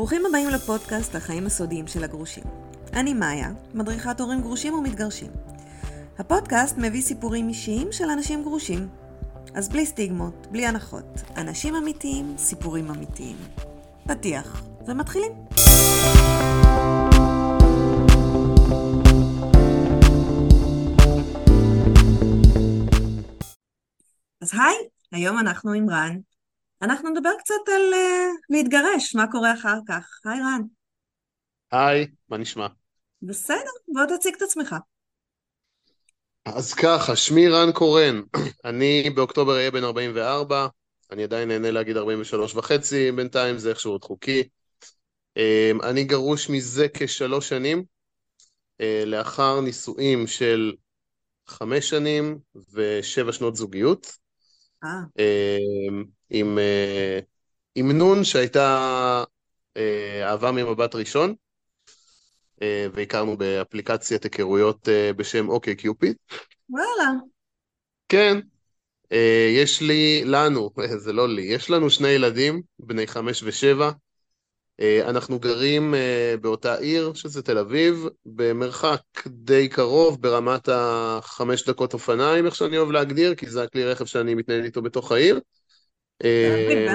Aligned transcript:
ברוכים 0.00 0.26
הבאים 0.26 0.48
לפודקאסט 0.48 1.14
החיים 1.14 1.46
הסודיים 1.46 1.86
של 1.86 2.04
הגרושים. 2.04 2.44
אני 2.92 3.14
מאיה, 3.14 3.52
מדריכת 3.74 4.20
הורים 4.20 4.40
גרושים 4.40 4.74
ומתגרשים. 4.74 5.30
הפודקאסט 6.18 6.78
מביא 6.78 7.02
סיפורים 7.02 7.48
אישיים 7.48 7.92
של 7.92 8.04
אנשים 8.04 8.42
גרושים. 8.42 8.88
אז 9.54 9.68
בלי 9.68 9.86
סטיגמות, 9.86 10.46
בלי 10.50 10.66
הנחות. 10.66 11.04
אנשים 11.36 11.74
אמיתיים, 11.74 12.34
סיפורים 12.38 12.90
אמיתיים. 12.90 13.36
פתיח, 14.04 14.62
ומתחילים. 14.86 15.32
אז 24.42 24.50
היי, 24.52 24.88
היום 25.12 25.38
אנחנו 25.38 25.72
עם 25.72 25.90
רן. 25.90 26.29
אנחנו 26.82 27.10
נדבר 27.10 27.30
קצת 27.38 27.68
על 27.68 27.92
uh, 27.92 28.36
להתגרש, 28.50 29.14
מה 29.14 29.32
קורה 29.32 29.54
אחר 29.54 29.78
כך. 29.88 30.20
היי 30.24 30.40
רן. 30.40 30.62
היי, 31.72 32.06
מה 32.28 32.36
נשמע? 32.36 32.66
בסדר, 33.22 33.70
בוא 33.88 34.16
תציג 34.16 34.34
את 34.34 34.42
עצמך. 34.42 34.74
אז 36.44 36.74
ככה, 36.74 37.16
שמי 37.16 37.48
רן 37.48 37.72
קורן, 37.72 38.22
אני 38.64 39.10
באוקטובר 39.14 39.52
אהיה 39.56 39.70
בן 39.70 39.84
44, 39.84 40.66
אני 41.10 41.24
עדיין 41.24 41.48
נהנה 41.48 41.70
להגיד 41.70 41.96
43 41.96 42.54
וחצי, 42.54 43.12
בינתיים 43.12 43.58
זה 43.58 43.70
איכשהו 43.70 43.92
עוד 43.92 44.04
חוקי. 44.04 44.48
אמ, 45.36 45.82
אני 45.82 46.04
גרוש 46.04 46.50
מזה 46.50 46.86
כשלוש 46.94 47.48
שנים, 47.48 47.84
אה, 48.80 49.02
לאחר 49.06 49.60
נישואים 49.60 50.26
של 50.26 50.72
חמש 51.46 51.88
שנים 51.88 52.38
ושבע 52.72 53.32
שנות 53.32 53.56
זוגיות. 53.56 54.12
אה. 54.84 55.00
אמ, 55.18 56.04
עם, 56.30 56.58
אה, 56.58 57.18
עם 57.74 57.92
נון 57.92 58.24
שהייתה 58.24 59.24
אה, 59.76 60.30
אהבה 60.30 60.52
ממבט 60.52 60.94
ראשון, 60.94 61.34
והכרנו 62.92 63.36
באפליקציית 63.36 64.24
היכרויות 64.24 64.88
בשם 65.16 65.48
אוקיי 65.48 65.76
קיופיד. 65.76 66.16
וואלה. 66.70 67.10
כן. 68.08 68.38
יש 69.54 69.82
לי, 69.82 70.22
לנו, 70.24 70.70
זה 71.04 71.12
לא 71.12 71.28
לי, 71.28 71.42
יש 71.42 71.70
לנו 71.70 71.90
שני 71.90 72.08
ילדים, 72.08 72.62
בני 72.78 73.06
חמש 73.06 73.42
ושבע. 73.42 73.90
אנחנו 75.08 75.38
גרים 75.38 75.94
באותה 76.40 76.74
עיר, 76.74 77.12
שזה 77.14 77.42
תל 77.42 77.58
אביב, 77.58 78.06
במרחק 78.26 79.00
די 79.26 79.68
קרוב, 79.68 80.22
ברמת 80.22 80.68
החמש 80.72 81.68
דקות 81.68 81.94
אופניים, 81.94 82.46
איך 82.46 82.56
שאני 82.56 82.78
אוהב 82.78 82.90
להגדיר, 82.90 83.34
כי 83.34 83.50
זה 83.50 83.62
הכלי 83.62 83.84
רכב 83.84 84.04
שאני 84.04 84.34
מתנהל 84.34 84.64
איתו 84.64 84.82
בתוך 84.82 85.12
העיר. 85.12 85.40
גם 86.22 86.28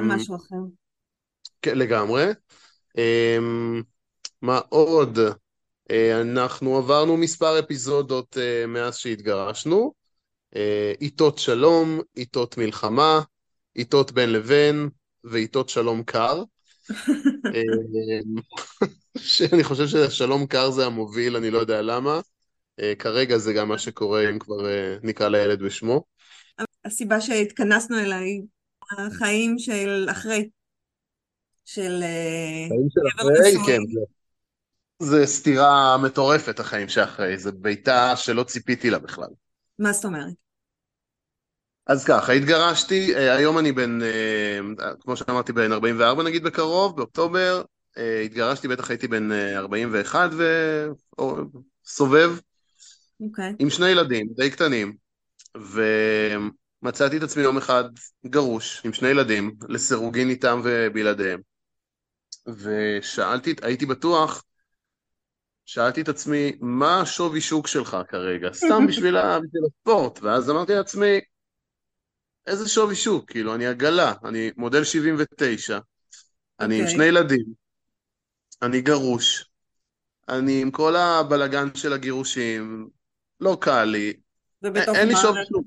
אמ, 0.04 0.12
משהו 0.12 0.36
אחר. 0.36 0.56
כן, 1.62 1.78
לגמרי. 1.78 2.26
מה 4.42 4.60
עוד? 4.70 5.20
אה, 5.92 6.22
אנחנו 6.22 6.78
עברנו 6.78 7.18
מספר 7.18 7.60
אפיזודות 7.60 8.38
אה, 8.38 8.68
מאז 8.68 8.98
שהתגרשנו. 8.98 9.94
אה, 10.56 10.94
עיתות 11.00 11.38
שלום, 11.38 12.00
עיתות 12.16 12.58
מלחמה, 12.58 13.22
עיתות 13.74 14.12
בין 14.12 14.32
לבין 14.32 14.90
ועיתות 15.24 15.70
שלום 15.70 16.04
קר. 16.04 16.44
אמ, 17.46 18.36
שאני 19.18 19.64
חושב 19.64 19.88
ששלום 19.88 20.46
קר 20.46 20.72
זה 20.72 20.86
המוביל, 20.86 21.36
אני 21.36 21.52
לא 21.52 21.58
יודע 21.60 21.82
למה. 21.82 22.20
כרגע 23.00 23.38
זה 23.38 23.54
גם 23.54 23.70
מה 23.70 23.78
שקורה 23.78 24.30
אם 24.30 24.40
כבר 24.40 24.56
נקרא 25.04 25.30
לילד 25.30 25.64
בשמו. 25.64 26.04
הסיבה 26.86 27.22
שהתכנסנו 27.22 28.00
אליי 28.00 28.42
החיים 28.92 29.60
של 29.60 30.08
אחרי. 30.12 30.50
של... 31.66 32.00
אה, 32.04 32.68
חיים 32.68 32.88
של 32.90 33.02
אחרי, 33.16 33.66
כן. 33.66 33.82
זה, 33.94 34.02
זה 35.00 35.26
סתירה 35.26 35.98
מטורפת, 35.98 36.60
החיים 36.60 36.90
שאחרי. 36.90 37.38
זה 37.38 37.52
בעיטה 37.52 38.16
שלא 38.16 38.44
ציפיתי 38.44 38.90
לה 38.90 39.00
בכלל. 39.00 39.30
מה 39.80 39.94
זאת 39.94 40.06
אומרת? 40.06 40.45
אז 41.88 42.06
ככה, 42.06 42.32
התגרשתי, 42.32 43.16
אה, 43.16 43.36
היום 43.36 43.58
אני 43.58 43.72
בן, 43.72 44.00
אה, 44.02 44.60
כמו 45.02 45.16
שאמרתי, 45.18 45.54
בן 45.54 45.72
44 45.72 46.24
נגיד 46.24 46.44
בקרוב, 46.44 46.96
באוקטובר, 46.98 47.62
התגרשתי, 48.26 48.68
בטח 48.68 48.90
הייתי 48.90 49.08
בן 49.08 49.32
41 49.32 50.30
וסובב, 51.86 52.40
okay. 53.24 53.42
עם 53.60 53.70
שני 53.70 53.90
ילדים 53.90 54.28
די 54.38 54.50
קטנים, 54.50 54.96
ו... 55.58 55.82
מצאתי 56.86 57.18
את 57.18 57.24
עצמי 57.24 57.44
יום 57.44 57.58
אחד 57.58 57.84
גרוש, 58.26 58.82
עם 58.86 58.94
שני 58.94 59.08
ילדים, 59.08 59.56
לסירוגין 59.70 60.30
איתם 60.30 60.62
ובלעדיהם. 60.64 61.40
ושאלתי, 62.48 63.56
הייתי 63.62 63.86
בטוח, 63.86 64.44
שאלתי 65.66 66.02
את 66.02 66.10
עצמי, 66.10 66.52
מה 66.62 67.02
השווי 67.02 67.42
שוק 67.42 67.68
שלך 67.68 67.98
כרגע? 68.10 68.54
סתם 68.54 68.88
בשביל 68.88 69.18
הספורט. 69.18 70.20
ואז 70.22 70.50
אמרתי 70.50 70.74
לעצמי, 70.74 71.20
איזה 72.48 72.70
שווי 72.70 72.96
שוק? 72.96 73.32
כאילו, 73.32 73.56
אני 73.56 73.68
עגלה, 73.68 74.14
אני 74.26 74.52
מודל 74.58 74.84
79, 74.84 75.78
okay. 75.78 75.82
אני 76.60 76.76
עם 76.76 76.82
אוקיי. 76.82 76.96
שני 76.96 77.06
ילדים, 77.06 77.46
אני 78.62 78.82
גרוש, 78.82 79.46
אני 80.30 80.62
עם 80.62 80.72
כל 80.72 80.96
הבלגן 80.96 81.76
של 81.76 81.94
הגירושים, 81.94 82.90
לא 83.40 83.58
קל 83.62 83.84
לי, 83.84 84.14
אין 84.96 85.08
לי 85.08 85.16
שווי 85.16 85.46
שוק. 85.46 85.66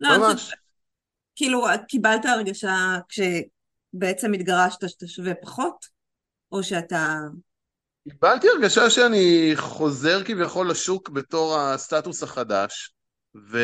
לא, 0.00 0.18
ממש. 0.18 0.54
כאילו, 1.36 1.64
קיבלת 1.88 2.24
הרגשה 2.24 2.98
כשבעצם 3.08 4.32
התגרשת 4.32 4.88
שאתה 4.88 5.06
שווה 5.06 5.34
פחות? 5.34 5.86
או 6.52 6.62
שאתה... 6.62 7.18
קיבלתי 8.08 8.48
הרגשה 8.48 8.90
שאני 8.90 9.52
חוזר 9.56 10.24
כביכול 10.24 10.70
לשוק 10.70 11.10
בתור 11.10 11.58
הסטטוס 11.58 12.22
החדש, 12.22 12.93
ו... 13.36 13.58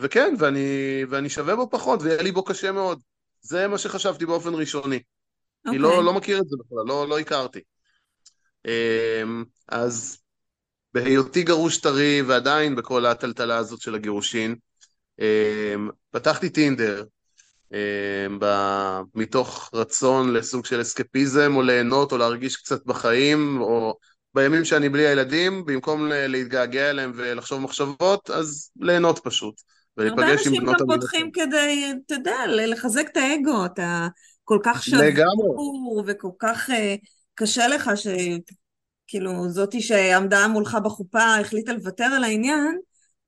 וכן, 0.00 0.34
ואני... 0.38 1.02
ואני 1.10 1.28
שווה 1.28 1.56
בו 1.56 1.70
פחות, 1.70 2.02
ויהיה 2.02 2.22
לי 2.22 2.32
בו 2.32 2.44
קשה 2.44 2.72
מאוד. 2.72 3.00
זה 3.40 3.68
מה 3.68 3.78
שחשבתי 3.78 4.26
באופן 4.26 4.54
ראשוני. 4.54 4.96
Okay. 4.96 5.70
אני 5.70 5.78
לא, 5.78 5.88
אוקיי. 5.88 6.04
לא 6.04 6.12
מכיר 6.12 6.38
את 6.38 6.48
זה 6.48 6.56
בכלל, 6.64 6.84
לא, 6.86 7.08
לא 7.08 7.18
הכרתי. 7.18 7.60
אמ, 8.66 9.44
אז 9.68 10.18
בהיותי 10.94 11.42
גרוש 11.42 11.78
טרי, 11.78 12.22
ועדיין 12.22 12.76
בכל 12.76 13.06
הטלטלה 13.06 13.56
הזאת 13.56 13.80
של 13.80 13.94
הגירושין, 13.94 14.56
אמ, 15.18 15.90
פתחתי 16.10 16.50
טינדר 16.50 17.04
אמ, 17.72 18.38
מתוך 19.14 19.70
רצון 19.74 20.32
לסוג 20.32 20.66
של 20.66 20.80
אסקפיזם 20.80 21.52
או 21.56 21.62
ליהנות 21.62 22.12
או 22.12 22.18
להרגיש 22.18 22.56
קצת 22.56 22.86
בחיים 22.86 23.60
או 23.60 23.98
בימים 24.36 24.64
שאני 24.64 24.88
בלי 24.88 25.06
הילדים, 25.06 25.66
במקום 25.66 26.06
להתגעגע 26.08 26.90
אליהם 26.90 27.12
ולחשוב 27.14 27.60
מחשבות, 27.60 28.30
אז 28.30 28.70
ליהנות 28.80 29.18
פשוט. 29.18 29.54
הרבה 29.98 30.32
אנשים 30.32 30.64
גם 30.64 30.74
פותחים 30.86 31.30
כדי, 31.32 31.92
אתה 32.06 32.14
יודע, 32.14 32.36
לחזק 32.46 33.06
את 33.12 33.16
האגו, 33.16 33.66
אתה 33.66 34.08
כל 34.44 34.58
כך 34.62 34.82
שבור 34.82 36.04
וכל 36.06 36.28
כך 36.38 36.70
uh, 36.70 36.72
קשה 37.34 37.68
לך 37.68 37.90
שכאילו 37.96 39.48
זאתי 39.48 39.80
שעמדה 39.80 40.48
מולך 40.48 40.78
בחופה 40.84 41.36
החליטה 41.40 41.72
לוותר 41.72 42.04
על 42.04 42.24
העניין, 42.24 42.78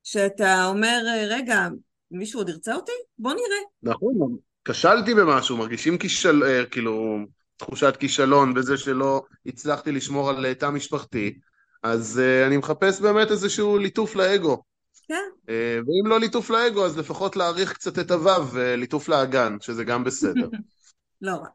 שאתה 0.04 0.66
אומר, 0.66 1.02
רגע, 1.28 1.68
מישהו 2.10 2.40
עוד 2.40 2.48
ירצה 2.48 2.74
אותי? 2.74 2.92
בוא 3.18 3.32
נראה. 3.32 3.92
נכון, 3.94 4.36
כשלתי 4.64 5.14
במשהו, 5.14 5.56
מרגישים 5.56 5.98
כישל... 5.98 6.42
אה, 6.44 6.66
כאילו, 6.66 7.18
תחושת 7.58 7.96
כישלון 8.00 8.54
בזה 8.54 8.76
שלא 8.76 9.24
הצלחתי 9.46 9.92
לשמור 9.92 10.30
על 10.30 10.54
תא 10.54 10.70
משפחתי, 10.70 11.38
אז 11.82 12.20
uh, 12.20 12.46
אני 12.46 12.56
מחפש 12.56 13.00
באמת 13.00 13.30
איזשהו 13.30 13.78
ליטוף 13.78 14.16
לאגו. 14.16 14.62
כן. 15.08 15.14
Uh, 15.46 15.50
ואם 15.86 16.06
לא 16.06 16.20
ליטוף 16.20 16.50
לאגו, 16.50 16.86
אז 16.86 16.98
לפחות 16.98 17.36
להעריך 17.36 17.72
קצת 17.72 17.98
את 17.98 18.10
הוו 18.10 18.50
וליטוף 18.52 19.08
לאגן, 19.08 19.56
שזה 19.60 19.84
גם 19.84 20.04
בסדר. 20.04 20.48
לא 21.22 21.32
רע. 21.32 21.48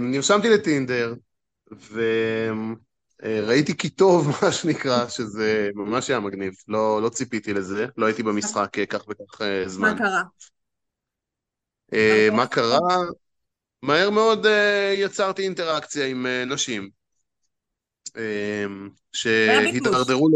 נרשמתי 0.00 0.48
לטינדר, 0.48 1.14
ו... 1.72 2.00
אה, 3.24 3.40
ראיתי 3.46 3.76
כי 3.76 3.90
טוב, 3.90 4.28
מה 4.42 4.52
שנקרא, 4.52 5.08
שזה 5.08 5.70
ממש 5.74 6.10
היה 6.10 6.20
מגניב. 6.20 6.54
לא, 6.68 7.02
לא 7.02 7.08
ציפיתי 7.08 7.54
לזה, 7.54 7.86
לא 7.96 8.06
הייתי 8.06 8.22
במשחק 8.22 8.78
אה, 8.78 8.86
כך 8.86 9.04
וכך 9.08 9.42
אה, 9.42 9.68
זמן. 9.68 9.92
מה 9.92 9.98
קרה? 9.98 10.22
מה 12.32 12.46
קרה? 12.46 12.78
מהר 13.82 14.10
מאוד 14.10 14.46
יצרתי 14.94 15.42
אינטראקציה 15.42 16.06
עם 16.06 16.26
נשים. 16.46 16.90
שהתדרדרו... 19.12 20.28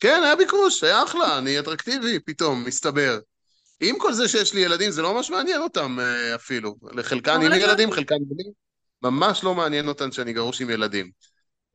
כן, 0.00 0.20
היה 0.24 0.36
ביקוש, 0.36 0.84
היה 0.84 1.02
אחלה, 1.04 1.38
אני 1.38 1.58
אטרקטיבי 1.58 2.18
פתאום, 2.18 2.64
מסתבר. 2.64 3.18
עם 3.80 3.98
כל 3.98 4.12
זה 4.12 4.28
שיש 4.28 4.54
לי 4.54 4.60
ילדים, 4.60 4.90
זה 4.90 5.02
לא 5.02 5.14
ממש 5.14 5.30
מעניין 5.30 5.62
אותם 5.62 5.98
אפילו. 6.34 6.74
לחלקן 6.92 7.42
עם 7.42 7.52
ילדים, 7.52 7.92
חלקן 7.92 8.16
בלי. 8.20 8.50
ממש 9.02 9.44
לא 9.44 9.54
מעניין 9.54 9.88
אותן 9.88 10.12
שאני 10.12 10.32
גרוש 10.32 10.60
עם 10.60 10.70
ילדים. 10.70 11.10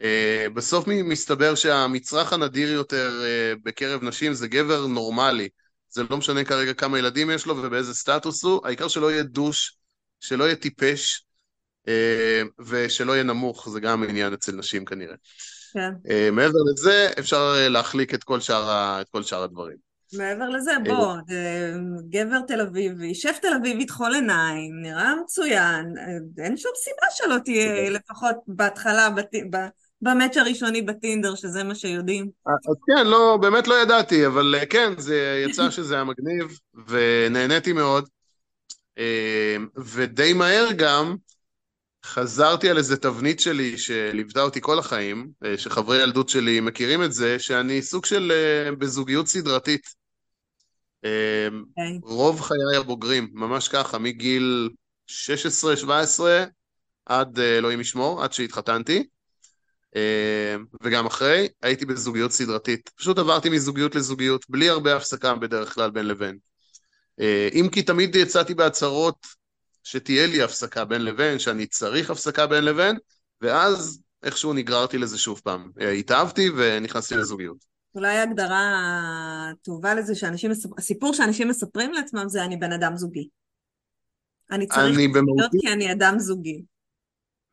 Uh, 0.01 0.49
בסוף 0.53 0.87
מסתבר 0.87 1.55
שהמצרך 1.55 2.33
הנדיר 2.33 2.71
יותר 2.71 3.21
uh, 3.21 3.59
בקרב 3.63 4.03
נשים 4.03 4.33
זה 4.33 4.47
גבר 4.47 4.87
נורמלי. 4.87 5.49
זה 5.89 6.03
לא 6.09 6.17
משנה 6.17 6.43
כרגע 6.43 6.73
כמה 6.73 6.99
ילדים 6.99 7.31
יש 7.31 7.45
לו 7.45 7.57
ובאיזה 7.57 7.93
סטטוס 7.93 8.43
הוא, 8.43 8.61
העיקר 8.63 8.87
שלא 8.87 9.11
יהיה 9.11 9.23
דוש, 9.23 9.77
שלא 10.27 10.43
יהיה 10.43 10.55
טיפש, 10.55 11.25
ושלא 12.67 13.13
יהיה 13.13 13.23
נמוך, 13.23 13.69
זה 13.69 13.79
גם 13.79 14.03
עניין 14.03 14.33
אצל 14.33 14.51
נשים 14.51 14.85
כנראה. 14.85 15.15
כן. 15.73 15.91
מעבר 16.31 16.59
לזה, 16.71 17.09
אפשר 17.19 17.53
להחליק 17.69 18.13
את 18.13 18.23
כל 18.23 18.39
שאר, 18.39 19.01
את 19.01 19.09
כל 19.09 19.23
שאר 19.23 19.43
הדברים. 19.43 19.85
מעבר 20.13 20.49
לזה, 20.49 20.71
בוא, 20.85 21.15
גבר 22.09 22.39
תל 22.47 22.61
אביבי, 22.61 23.15
שף 23.15 23.37
תל 23.41 23.53
אביבית 23.61 23.91
חול 23.91 24.13
עיניים, 24.13 24.81
נראה 24.81 25.13
מצוין, 25.23 25.93
אין 26.37 26.57
שום 26.57 26.71
סיבה 26.75 27.07
שלא 27.09 27.35
תהיה, 27.45 27.89
לפחות 27.89 28.35
בהתחלה, 28.47 29.09
במאץ' 30.01 30.37
הראשוני 30.37 30.81
בטינדר, 30.81 31.35
שזה 31.35 31.63
מה 31.63 31.75
שיודעים. 31.75 32.29
אז 32.47 32.75
כן, 32.87 33.07
לא, 33.07 33.37
באמת 33.41 33.67
לא 33.67 33.81
ידעתי, 33.81 34.27
אבל 34.27 34.55
כן, 34.69 34.93
זה 34.97 35.43
יצא 35.49 35.69
שזה 35.75 35.95
היה 35.95 36.03
מגניב, 36.03 36.59
ונהניתי 36.87 37.73
מאוד. 37.73 38.09
ודי 39.77 40.33
מהר 40.33 40.67
גם 40.77 41.15
חזרתי 42.05 42.69
על 42.69 42.77
איזה 42.77 42.97
תבנית 42.97 43.39
שלי 43.39 43.77
שליוותה 43.77 44.41
אותי 44.41 44.59
כל 44.61 44.79
החיים, 44.79 45.31
שחברי 45.57 46.03
ילדות 46.03 46.29
שלי 46.29 46.59
מכירים 46.59 47.03
את 47.03 47.13
זה, 47.13 47.39
שאני 47.39 47.81
סוג 47.81 48.05
של 48.05 48.31
בזוגיות 48.79 49.27
סדרתית. 49.27 49.85
Okay. 49.85 51.07
אוקיי. 51.69 51.99
רוב 52.03 52.41
חיי 52.41 52.77
הבוגרים, 52.77 53.29
ממש 53.33 53.67
ככה, 53.67 53.97
מגיל 53.97 54.69
16-17 55.07 56.21
עד 57.05 57.39
אלוהים 57.39 57.81
ישמור, 57.81 58.23
עד 58.23 58.33
שהתחתנתי. 58.33 59.03
וגם 60.83 61.05
אחרי, 61.05 61.47
הייתי 61.61 61.85
בזוגיות 61.85 62.31
סדרתית. 62.31 62.89
פשוט 62.95 63.17
עברתי 63.17 63.49
מזוגיות 63.49 63.95
לזוגיות, 63.95 64.45
בלי 64.49 64.69
הרבה 64.69 64.95
הפסקה 64.95 65.35
בדרך 65.35 65.73
כלל 65.73 65.91
בין 65.91 66.07
לבין. 66.07 66.37
אם 67.53 67.67
כי 67.71 67.81
תמיד 67.81 68.15
יצאתי 68.15 68.53
בהצהרות 68.53 69.27
שתהיה 69.83 70.27
לי 70.27 70.43
הפסקה 70.43 70.85
בין 70.85 71.01
לבין, 71.01 71.39
שאני 71.39 71.65
צריך 71.65 72.09
הפסקה 72.09 72.47
בין 72.47 72.63
לבין, 72.65 72.97
ואז 73.41 74.01
איכשהו 74.23 74.53
נגררתי 74.53 74.97
לזה 74.97 75.17
שוב 75.17 75.41
פעם. 75.43 75.71
התאהבתי 75.99 76.49
ונכנסתי 76.57 77.15
לזוגיות. 77.15 77.57
אולי 77.95 78.17
הגדרה 78.17 78.71
טובה 79.61 79.95
לזה 79.95 80.15
שאנשים, 80.15 80.51
הסיפור 80.77 81.13
שאנשים 81.13 81.47
מספרים 81.47 81.93
לעצמם 81.93 82.29
זה 82.29 82.43
אני 82.43 82.57
בן 82.57 82.71
אדם 82.71 82.97
זוגי. 82.97 83.27
אני 84.51 84.67
צריך 84.67 84.97
להיות 84.97 85.13
במהותי... 85.13 85.57
כי 85.61 85.73
אני 85.73 85.91
אדם 85.91 86.19
זוגי. 86.19 86.63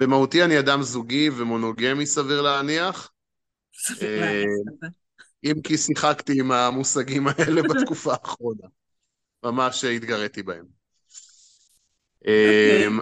במהותי 0.00 0.44
אני 0.44 0.58
אדם 0.58 0.82
זוגי 0.82 1.30
ומונוגמי 1.30 2.06
סביר 2.06 2.42
להניח. 2.42 3.10
אה, 4.02 4.44
אם 5.44 5.54
כי 5.64 5.78
שיחקתי 5.78 6.40
עם 6.40 6.52
המושגים 6.52 7.28
האלה 7.28 7.62
בתקופה 7.62 8.12
האחרונה. 8.12 8.66
ממש 9.42 9.84
התגריתי 9.84 10.42
בהם. 10.42 10.64
אוקיי. 12.20 12.86
אמ, 12.86 13.00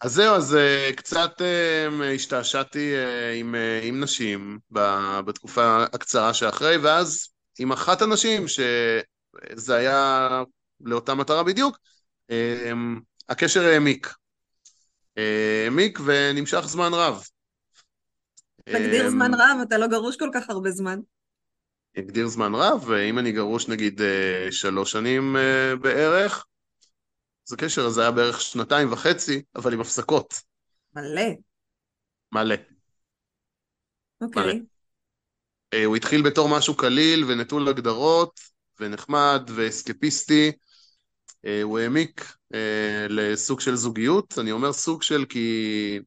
אז 0.00 0.14
זהו, 0.14 0.36
אז 0.36 0.54
אה, 0.54 0.90
קצת 0.96 1.42
אמ, 1.42 2.02
השתעשעתי 2.14 2.94
אה, 2.94 3.32
עם, 3.32 3.54
עם 3.82 4.00
נשים 4.00 4.58
בתקופה 5.24 5.84
הקצרה 5.92 6.34
שאחרי, 6.34 6.76
ואז 6.76 7.28
עם 7.58 7.72
אחת 7.72 8.02
הנשים, 8.02 8.48
שזה 8.48 9.76
היה 9.76 10.28
לאותה 10.80 11.14
מטרה 11.14 11.42
בדיוק, 11.42 11.78
אמ, 12.30 13.00
הקשר 13.28 13.64
העמיק. 13.64 14.14
העמיק 15.16 15.98
ונמשך 16.04 16.60
זמן 16.66 16.90
רב. 16.92 17.22
תגדיר 18.64 19.10
זמן 19.10 19.34
רב, 19.34 19.58
אתה 19.62 19.78
לא 19.78 19.86
גרוש 19.86 20.16
כל 20.16 20.30
כך 20.34 20.50
הרבה 20.50 20.70
זמן. 20.70 21.00
הגדיר 21.96 22.28
זמן 22.28 22.54
רב, 22.54 22.84
ואם 22.86 23.18
אני 23.18 23.32
גרוש 23.32 23.68
נגיד 23.68 24.02
אה, 24.02 24.52
שלוש 24.52 24.92
שנים 24.92 25.36
אה, 25.36 25.76
בערך, 25.76 26.46
אז 27.48 27.52
הקשר 27.52 27.86
הזה 27.86 28.00
היה 28.00 28.10
בערך 28.10 28.40
שנתיים 28.40 28.92
וחצי, 28.92 29.42
אבל 29.56 29.72
עם 29.72 29.80
הפסקות. 29.80 30.34
מלא. 30.94 31.22
מלא. 32.32 32.54
אוקיי. 34.20 34.42
מלא. 34.42 34.54
אה, 35.74 35.84
הוא 35.84 35.96
התחיל 35.96 36.22
בתור 36.22 36.48
משהו 36.48 36.76
קליל 36.76 37.24
ונטול 37.24 37.68
הגדרות, 37.68 38.40
ונחמד 38.80 39.50
ואסקפיסטי. 39.54 40.52
הוא 41.62 41.78
העמיק 41.78 42.34
לסוג 43.08 43.60
של 43.60 43.76
זוגיות, 43.76 44.38
אני 44.38 44.52
אומר 44.52 44.72
סוג 44.72 45.02
של 45.02 45.24
כי 45.28 45.98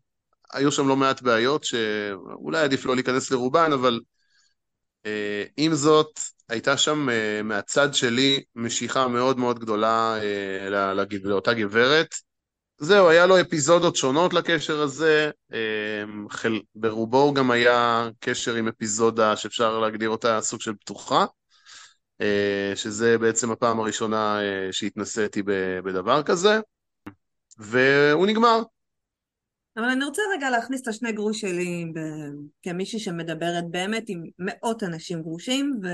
היו 0.53 0.71
שם 0.71 0.88
לא 0.88 0.95
מעט 0.95 1.21
בעיות 1.21 1.63
שאולי 1.63 2.59
עדיף 2.59 2.86
לא 2.86 2.95
להיכנס 2.95 3.31
לרובן, 3.31 3.71
אבל 3.74 4.00
עם 5.57 5.73
זאת, 5.73 6.19
הייתה 6.50 6.77
שם 6.77 7.09
אה, 7.09 7.41
מהצד 7.44 7.94
שלי 7.94 8.44
משיכה 8.55 9.07
מאוד 9.07 9.38
מאוד 9.39 9.59
גדולה 9.59 10.17
אה, 10.21 10.94
לאותה 11.23 11.53
גברת. 11.53 12.15
זהו, 12.77 13.09
היה 13.09 13.25
לו 13.25 13.41
אפיזודות 13.41 13.95
שונות 13.95 14.33
לקשר 14.33 14.81
הזה, 14.81 15.31
ברובו 16.75 17.33
גם 17.33 17.51
היה 17.51 18.09
קשר 18.19 18.55
עם 18.55 18.67
אפיזודה 18.67 19.35
שאפשר 19.35 19.79
להגדיר 19.79 20.09
אותה 20.09 20.41
סוג 20.41 20.61
של 20.61 20.73
פתוחה, 20.73 21.25
שזה 22.75 23.17
בעצם 23.17 23.51
הפעם 23.51 23.79
הראשונה 23.79 24.39
שהתנסיתי 24.71 25.44
בדבר 25.83 26.23
כזה, 26.23 26.59
והוא 27.57 28.27
נגמר. 28.27 28.61
אבל 29.77 29.85
אני 29.85 30.05
רוצה 30.05 30.21
רגע 30.33 30.49
להכניס 30.49 30.81
את 30.81 30.87
השני 30.87 31.11
גרוש 31.11 31.41
שלי 31.41 31.85
ב... 31.95 31.99
כמישהי 32.61 32.99
שמדברת 32.99 33.63
באמת 33.71 34.03
עם 34.07 34.23
מאות 34.39 34.83
אנשים 34.83 35.21
גרושים 35.21 35.79
ו... 35.83 35.87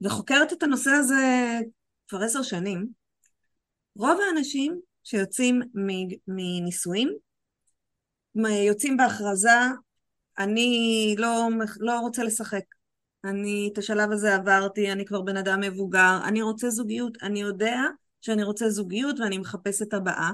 וחוקרת 0.00 0.52
את 0.52 0.62
הנושא 0.62 0.90
הזה 0.90 1.60
כבר 2.08 2.22
עשר 2.22 2.42
שנים. 2.42 2.86
רוב 3.96 4.18
האנשים 4.20 4.80
שיוצאים 5.04 5.62
מנישואים 6.26 7.16
יוצאים 8.66 8.96
בהכרזה 8.96 9.50
אני 10.38 11.14
לא, 11.18 11.48
לא 11.80 12.00
רוצה 12.00 12.24
לשחק. 12.24 12.62
אני 13.24 13.70
את 13.72 13.78
השלב 13.78 14.12
הזה 14.12 14.34
עברתי, 14.34 14.92
אני 14.92 15.04
כבר 15.04 15.20
בן 15.22 15.36
אדם 15.36 15.60
מבוגר, 15.60 16.18
אני 16.24 16.42
רוצה 16.42 16.70
זוגיות, 16.70 17.18
אני 17.22 17.40
יודע 17.40 17.80
שאני 18.20 18.42
רוצה 18.42 18.70
זוגיות 18.70 19.20
ואני 19.20 19.38
מחפש 19.38 19.82
את 19.82 19.94
הבאה, 19.94 20.30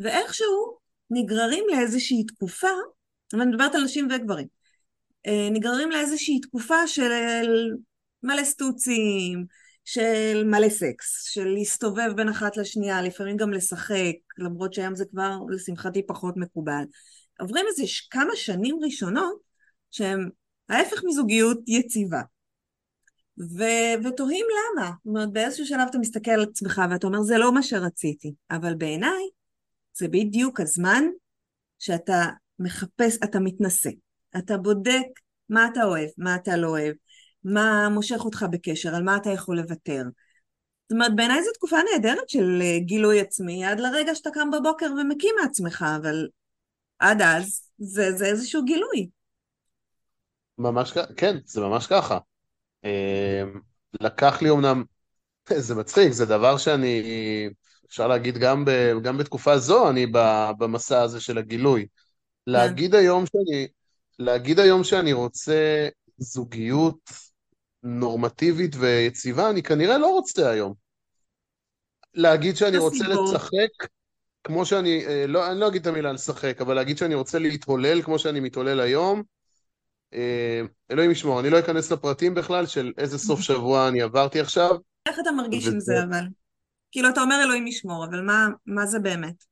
ואיכשהו 0.00 0.78
נגררים 1.12 1.64
לאיזושהי 1.70 2.24
תקופה, 2.24 2.68
אבל 3.32 3.42
אני 3.42 3.50
מדברת 3.50 3.74
על 3.74 3.84
נשים 3.84 4.08
וגברים, 4.10 4.46
אה, 5.26 5.48
נגררים 5.50 5.90
לאיזושהי 5.90 6.40
תקופה 6.40 6.86
של 6.86 7.10
מלא 8.22 8.44
סטוצים, 8.44 9.44
של 9.84 10.44
מלא 10.44 10.68
סקס, 10.68 11.22
של 11.24 11.44
להסתובב 11.44 12.12
בין 12.16 12.28
אחת 12.28 12.56
לשנייה, 12.56 13.02
לפעמים 13.02 13.36
גם 13.36 13.52
לשחק, 13.52 14.14
למרות 14.38 14.72
שהיום 14.72 14.94
זה 14.94 15.04
כבר 15.04 15.38
לשמחתי 15.48 16.06
פחות 16.06 16.36
מקובל. 16.36 16.82
עוברים 17.40 17.66
איזה 17.68 17.82
כמה 18.10 18.36
שנים 18.36 18.76
ראשונות 18.84 19.40
שהם 19.90 20.28
ההפך 20.68 21.02
מזוגיות 21.04 21.58
יציבה. 21.66 22.20
ו- 23.38 24.06
ותוהים 24.08 24.46
למה. 24.50 24.86
זאת 24.86 25.06
אומרת, 25.06 25.32
באיזשהו 25.32 25.66
שלב 25.66 25.86
אתה 25.90 25.98
מסתכל 25.98 26.30
על 26.30 26.42
עצמך 26.42 26.82
ואתה 26.90 27.06
אומר, 27.06 27.22
זה 27.22 27.38
לא 27.38 27.52
מה 27.52 27.62
שרציתי. 27.62 28.34
אבל 28.50 28.74
בעיניי, 28.74 29.28
זה 29.94 30.08
בדיוק 30.08 30.60
הזמן 30.60 31.04
שאתה 31.78 32.24
מחפש, 32.58 33.16
אתה 33.24 33.40
מתנשא. 33.40 33.90
אתה 34.38 34.56
בודק 34.56 35.06
מה 35.48 35.68
אתה 35.72 35.84
אוהב, 35.84 36.08
מה 36.18 36.34
אתה 36.34 36.56
לא 36.56 36.68
אוהב, 36.68 36.94
מה 37.44 37.88
מושך 37.88 38.24
אותך 38.24 38.46
בקשר, 38.50 38.94
על 38.94 39.02
מה 39.02 39.16
אתה 39.16 39.30
יכול 39.30 39.56
לוותר. 39.56 40.02
זאת 40.82 40.92
אומרת, 40.92 41.16
בעיניי 41.16 41.44
זו 41.44 41.50
תקופה 41.54 41.76
נהדרת 41.92 42.28
של 42.28 42.58
אה, 42.62 42.78
גילוי 42.78 43.20
עצמי, 43.20 43.64
עד 43.64 43.80
לרגע 43.80 44.14
שאתה 44.14 44.30
קם 44.30 44.50
בבוקר 44.50 44.86
ומקים 44.92 45.34
מעצמך, 45.42 45.84
אבל 45.96 46.28
עד 46.98 47.22
אז 47.22 47.68
זה, 47.78 48.12
זה 48.12 48.26
איזשהו 48.26 48.64
גילוי. 48.64 49.08
ממש 50.58 50.92
ככה, 50.92 51.14
כן, 51.16 51.36
זה 51.44 51.60
ממש 51.60 51.86
ככה. 51.86 52.18
אה, 52.84 53.42
לקח 54.00 54.42
לי 54.42 54.50
אמנם, 54.50 54.84
זה 55.56 55.74
מצחיק, 55.74 56.12
זה 56.12 56.26
דבר 56.26 56.58
שאני 56.58 57.02
אפשר 57.92 58.08
להגיד 58.08 58.38
גם, 58.38 58.64
ב, 58.64 58.70
גם 59.02 59.18
בתקופה 59.18 59.58
זו 59.58 59.90
אני 59.90 60.06
במסע 60.58 61.02
הזה 61.02 61.20
של 61.20 61.38
הגילוי. 61.38 61.86
להגיד 62.46 62.94
היום 62.94 63.24
שאני, 63.26 63.68
להגיד 64.18 64.60
היום 64.60 64.84
שאני 64.84 65.12
רוצה 65.12 65.88
זוגיות 66.18 67.10
נורמטיבית 67.82 68.76
ויציבה, 68.78 69.50
אני 69.50 69.62
כנראה 69.62 69.98
לא 69.98 70.06
רוצה 70.06 70.50
היום. 70.50 70.74
להגיד 72.14 72.56
שאני 72.56 72.78
רוצה 72.78 73.04
לשחק 73.08 73.88
כמו 74.44 74.66
שאני, 74.66 75.06
אה, 75.06 75.26
לא, 75.28 75.50
אני 75.52 75.60
לא 75.60 75.68
אגיד 75.68 75.80
את 75.80 75.86
המילה 75.86 76.12
לשחק, 76.12 76.60
אבל 76.60 76.74
להגיד 76.74 76.98
שאני 76.98 77.14
רוצה 77.14 77.38
להתהולל 77.38 78.02
כמו 78.02 78.18
שאני 78.18 78.40
מתהולל 78.40 78.80
היום, 78.80 79.22
אה, 80.14 80.60
אלוהים 80.90 81.10
ישמור, 81.10 81.40
אני 81.40 81.50
לא 81.50 81.58
אכנס 81.58 81.92
לפרטים 81.92 82.34
בכלל 82.34 82.66
של 82.66 82.92
איזה 82.98 83.18
סוף 83.18 83.40
שבוע 83.48 83.88
אני 83.88 84.02
עברתי 84.02 84.40
עכשיו. 84.40 84.76
איך 85.08 85.16
אתה 85.20 85.30
מרגיש. 85.32 85.66
עם 85.66 85.80
זה 85.80 85.94
אבל? 86.04 86.41
כאילו, 86.92 87.08
אתה 87.08 87.20
אומר 87.20 87.40
אלוהים 87.44 87.66
ישמור, 87.66 88.04
אבל 88.04 88.20
מה, 88.20 88.48
מה 88.66 88.86
זה 88.86 88.98
באמת? 88.98 89.44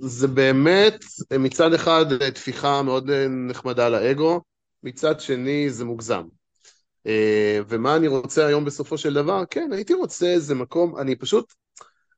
זה 0.00 0.28
באמת 0.28 1.04
מצד 1.38 1.74
אחד 1.74 2.04
טפיחה 2.34 2.82
מאוד 2.82 3.10
נחמדה 3.48 3.88
לאגו, 3.88 4.40
מצד 4.82 5.20
שני 5.20 5.70
זה 5.70 5.84
מוגזם. 5.84 6.22
אה, 7.06 7.60
ומה 7.68 7.96
אני 7.96 8.06
רוצה 8.06 8.46
היום 8.46 8.64
בסופו 8.64 8.98
של 8.98 9.14
דבר? 9.14 9.42
כן, 9.50 9.70
הייתי 9.72 9.94
רוצה 9.94 10.26
איזה 10.26 10.54
מקום, 10.54 10.98
אני 10.98 11.16
פשוט, 11.16 11.52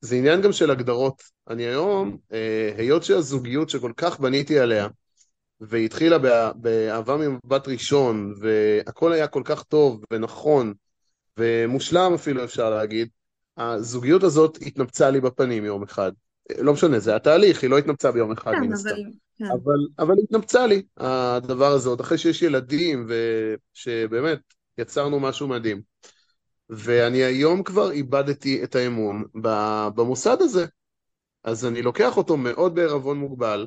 זה 0.00 0.16
עניין 0.16 0.42
גם 0.42 0.52
של 0.52 0.70
הגדרות. 0.70 1.22
אני 1.48 1.62
היום, 1.62 2.16
אה, 2.32 2.72
היות 2.76 3.04
שהזוגיות 3.04 3.70
שכל 3.70 3.92
כך 3.96 4.20
בניתי 4.20 4.58
עליה, 4.58 4.88
והתחילה 5.60 6.18
באהבה 6.54 7.16
ממבט 7.16 7.68
ראשון, 7.68 8.34
והכל 8.40 9.12
היה 9.12 9.26
כל 9.26 9.42
כך 9.44 9.62
טוב 9.62 10.04
ונכון, 10.12 10.74
ומושלם 11.38 12.14
אפילו 12.14 12.44
אפשר 12.44 12.70
להגיד, 12.70 13.08
הזוגיות 13.56 14.22
הזאת 14.22 14.58
התנפצה 14.66 15.10
לי 15.10 15.20
בפנים 15.20 15.64
יום 15.64 15.82
אחד. 15.82 16.12
לא 16.58 16.72
משנה, 16.72 16.98
זה 16.98 17.16
התהליך, 17.16 17.62
היא 17.62 17.70
לא 17.70 17.78
התנפצה 17.78 18.12
ביום 18.12 18.32
אחד 18.32 18.52
כן, 18.52 18.60
מן 18.60 18.72
הסתם. 18.72 18.90
אבל, 18.90 19.02
כן. 19.36 19.44
אבל, 19.44 19.86
אבל 19.98 20.14
התנפצה 20.22 20.66
לי 20.66 20.82
הדבר 20.96 21.72
הזה, 21.72 21.88
עוד 21.88 22.00
אחרי 22.00 22.18
שיש 22.18 22.42
ילדים, 22.42 23.08
ושבאמת 23.08 24.38
יצרנו 24.78 25.20
משהו 25.20 25.48
מדהים. 25.48 25.82
ואני 26.70 27.24
היום 27.24 27.62
כבר 27.62 27.90
איבדתי 27.90 28.64
את 28.64 28.74
האמון 28.74 29.24
במוסד 29.94 30.36
הזה. 30.40 30.66
אז 31.44 31.66
אני 31.66 31.82
לוקח 31.82 32.16
אותו 32.16 32.36
מאוד 32.36 32.74
בערבון 32.74 33.18
מוגבל, 33.18 33.66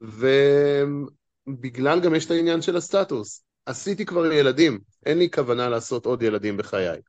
ובגלל 0.00 2.00
גם 2.00 2.14
יש 2.14 2.26
את 2.26 2.30
העניין 2.30 2.62
של 2.62 2.76
הסטטוס. 2.76 3.44
עשיתי 3.66 4.06
כבר 4.06 4.32
ילדים, 4.32 4.78
אין 5.06 5.18
לי 5.18 5.30
כוונה 5.30 5.68
לעשות 5.68 6.06
עוד 6.06 6.22
ילדים 6.22 6.56
בחיי. 6.56 7.00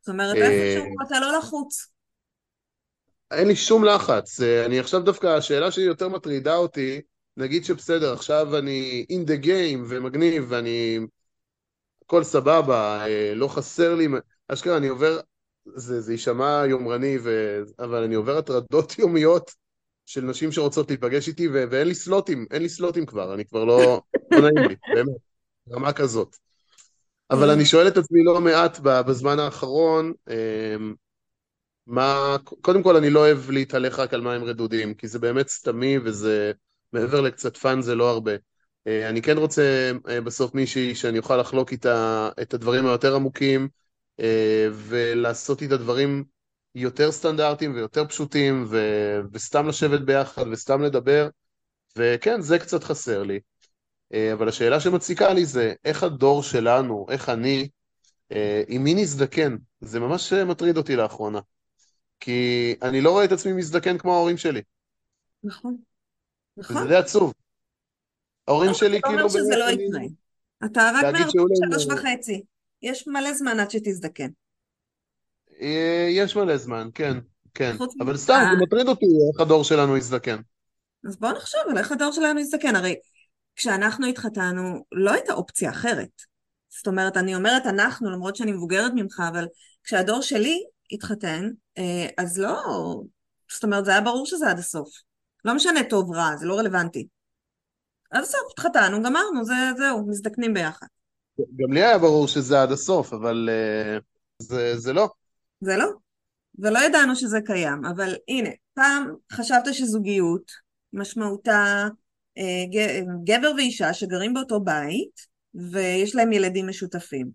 זאת 0.00 0.08
אומרת, 0.08 0.36
איפשהו 0.36 0.84
אה, 0.84 1.06
אתה 1.06 1.20
לא 1.20 1.38
לחוץ. 1.38 1.88
אין 3.30 3.48
לי 3.48 3.56
שום 3.56 3.84
לחץ. 3.84 4.40
אה, 4.40 4.66
אני 4.66 4.78
עכשיו 4.78 5.00
דווקא, 5.02 5.26
השאלה 5.26 5.70
שלי 5.70 5.84
יותר 5.84 6.08
מטרידה 6.08 6.56
אותי, 6.56 7.00
נגיד 7.36 7.64
שבסדר, 7.64 8.12
עכשיו 8.12 8.58
אני 8.58 9.06
in 9.12 9.28
the 9.28 9.44
game 9.44 9.78
ומגניב 9.88 10.44
ואני... 10.48 10.98
הכל 12.04 12.24
סבבה, 12.24 13.06
אה, 13.06 13.32
לא 13.34 13.48
חסר 13.48 13.94
לי... 13.94 14.08
אשכרה, 14.48 14.76
אני 14.76 14.88
עובר... 14.88 15.20
זה, 15.76 16.00
זה 16.00 16.12
יישמע 16.12 16.62
יומרני, 16.68 17.18
ו... 17.22 17.58
אבל 17.78 18.02
אני 18.02 18.14
עובר 18.14 18.38
הטרדות 18.38 18.94
יומיות 18.98 19.50
של 20.06 20.20
נשים 20.20 20.52
שרוצות 20.52 20.90
להיפגש 20.90 21.28
איתי, 21.28 21.48
ו... 21.48 21.64
ואין 21.70 21.88
לי 21.88 21.94
סלוטים, 21.94 22.46
אין 22.50 22.62
לי 22.62 22.68
סלוטים 22.68 23.06
כבר, 23.06 23.34
אני 23.34 23.44
כבר 23.44 23.64
לא... 23.64 24.02
לא 24.30 24.40
נעים 24.40 24.68
לי, 24.68 24.76
באמת, 24.94 25.16
רמה 25.70 25.92
כזאת. 25.92 26.36
אבל 27.30 27.50
אני 27.50 27.64
שואל 27.64 27.88
את 27.88 27.96
עצמי 27.96 28.24
לא 28.24 28.40
מעט 28.40 28.78
בזמן 28.80 29.38
האחרון, 29.38 30.12
אמ, 30.30 30.94
מה, 31.86 32.36
קודם 32.60 32.82
כל 32.82 32.96
אני 32.96 33.10
לא 33.10 33.20
אוהב 33.20 33.50
להתהלך 33.50 33.98
רק 33.98 34.14
על 34.14 34.20
מים 34.20 34.44
רדודים, 34.44 34.94
כי 34.94 35.08
זה 35.08 35.18
באמת 35.18 35.48
סתמי 35.48 35.98
וזה, 36.04 36.52
מעבר 36.92 37.20
לקצת 37.20 37.56
fun 37.56 37.82
זה 37.82 37.94
לא 37.94 38.10
הרבה. 38.10 38.32
אה, 38.86 39.08
אני 39.08 39.22
כן 39.22 39.38
רוצה 39.38 39.92
אה, 40.08 40.20
בסוף 40.20 40.54
מישהי 40.54 40.94
שאני 40.94 41.18
אוכל 41.18 41.36
לחלוק 41.36 41.72
איתה 41.72 42.28
את 42.42 42.54
הדברים 42.54 42.86
היותר 42.86 43.14
עמוקים, 43.14 43.68
אה, 44.20 44.68
ולעשות 44.72 45.62
איתה 45.62 45.76
דברים 45.76 46.24
יותר 46.74 47.12
סטנדרטיים 47.12 47.74
ויותר 47.74 48.04
פשוטים, 48.06 48.64
ו... 48.68 48.78
וסתם 49.32 49.68
לשבת 49.68 50.00
ביחד 50.00 50.46
וסתם 50.50 50.82
לדבר, 50.82 51.28
וכן, 51.96 52.40
זה 52.40 52.58
קצת 52.58 52.84
חסר 52.84 53.22
לי. 53.22 53.40
אבל 54.32 54.48
השאלה 54.48 54.80
שמציקה 54.80 55.32
לי 55.32 55.46
זה 55.46 55.72
איך 55.84 56.02
הדור 56.02 56.42
שלנו, 56.42 57.06
איך 57.10 57.28
אני, 57.28 57.68
עם 58.68 58.84
מי 58.84 58.94
נזדקן? 58.94 59.56
זה 59.80 60.00
ממש 60.00 60.32
מטריד 60.32 60.76
אותי 60.76 60.96
לאחרונה. 60.96 61.40
כי 62.20 62.74
אני 62.82 63.00
לא 63.00 63.10
רואה 63.10 63.24
את 63.24 63.32
עצמי 63.32 63.52
מזדקן 63.52 63.98
כמו 63.98 64.14
ההורים 64.14 64.36
שלי. 64.36 64.62
נכון. 65.44 65.76
נכון. 66.56 66.76
וזה 66.76 66.88
די 66.88 66.96
עצוב. 66.96 67.32
ההורים 68.48 68.74
שלי 68.74 69.00
כאילו... 69.02 69.14
אתה 69.14 69.22
אומר 69.22 69.28
שזה 69.28 69.56
לא 69.56 69.70
יקרה. 69.70 70.00
אתה 70.64 70.90
רק 70.94 71.02
מערב 71.02 71.30
שלוש 71.54 71.86
וחצי. 71.86 72.42
יש 72.82 73.08
מלא 73.08 73.32
זמן 73.32 73.60
עד 73.60 73.70
שתזדקן. 73.70 74.28
אה, 75.60 76.08
יש 76.10 76.36
מלא 76.36 76.56
זמן, 76.56 76.88
כן, 76.94 77.18
כן. 77.54 77.76
אבל 78.00 78.16
סתם, 78.16 78.40
זה 78.52 78.64
מטריד 78.64 78.88
אותי 78.88 79.06
איך 79.32 79.40
הדור 79.40 79.64
שלנו 79.64 79.96
יזדקן. 79.96 80.40
אז 81.08 81.16
בוא 81.16 81.32
נחשוב 81.32 81.60
על 81.70 81.78
איך 81.78 81.92
הדור 81.92 82.12
שלנו 82.12 82.40
יזדקן. 82.40 82.76
הרי 82.76 82.94
כשאנחנו 83.58 84.06
התחתנו, 84.06 84.84
לא 84.92 85.12
הייתה 85.12 85.32
אופציה 85.32 85.70
אחרת. 85.70 86.22
זאת 86.68 86.86
אומרת, 86.86 87.16
אני 87.16 87.34
אומרת 87.34 87.66
אנחנו, 87.66 88.10
למרות 88.10 88.36
שאני 88.36 88.52
מבוגרת 88.52 88.92
ממך, 88.94 89.22
אבל 89.28 89.46
כשהדור 89.84 90.22
שלי 90.22 90.64
התחתן, 90.92 91.50
אה, 91.78 92.06
אז 92.18 92.38
לא, 92.38 92.62
זאת 93.52 93.64
אומרת, 93.64 93.84
זה 93.84 93.90
היה 93.90 94.00
ברור 94.00 94.26
שזה 94.26 94.50
עד 94.50 94.58
הסוף. 94.58 94.88
לא 95.44 95.54
משנה 95.54 95.80
טוב 95.90 96.12
רע, 96.12 96.36
זה 96.36 96.46
לא 96.46 96.58
רלוונטי. 96.58 97.06
עד 98.10 98.22
הסוף 98.22 98.40
התחתנו, 98.52 99.02
גמרנו, 99.02 99.44
זה, 99.44 99.54
זהו, 99.76 100.08
מזדקנים 100.08 100.54
ביחד. 100.54 100.86
גם 101.38 101.72
לי 101.72 101.84
היה 101.84 101.98
ברור 101.98 102.28
שזה 102.28 102.62
עד 102.62 102.72
הסוף, 102.72 103.12
אבל 103.12 103.48
uh, 103.98 104.02
זה, 104.38 104.78
זה 104.78 104.92
לא. 104.92 105.08
זה 105.60 105.76
לא. 105.76 105.86
ולא 106.58 106.78
ידענו 106.78 107.16
שזה 107.16 107.38
קיים, 107.40 107.84
אבל 107.84 108.14
הנה, 108.28 108.50
פעם 108.74 109.14
חשבת 109.32 109.74
שזוגיות 109.74 110.52
משמעותה 110.92 111.88
גבר 113.24 113.50
ואישה 113.56 113.94
שגרים 113.94 114.34
באותו 114.34 114.60
בית 114.60 115.20
ויש 115.54 116.14
להם 116.14 116.32
ילדים 116.32 116.68
משותפים. 116.68 117.30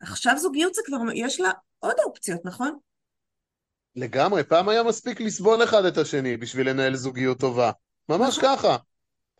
עכשיו 0.00 0.38
זוגיות 0.38 0.74
זה 0.74 0.82
כבר, 0.86 0.96
יש 1.14 1.40
לה 1.40 1.50
עוד 1.78 1.94
אופציות, 2.04 2.40
נכון? 2.44 2.78
לגמרי, 3.96 4.44
פעם 4.44 4.68
היה 4.68 4.82
מספיק 4.82 5.20
לסבול 5.20 5.64
אחד 5.64 5.84
את 5.84 5.98
השני 5.98 6.36
בשביל 6.36 6.70
לנהל 6.70 6.96
זוגיות 6.96 7.40
טובה. 7.40 7.70
ממש 8.08 8.38
נכון. 8.38 8.56
ככה. 8.56 8.76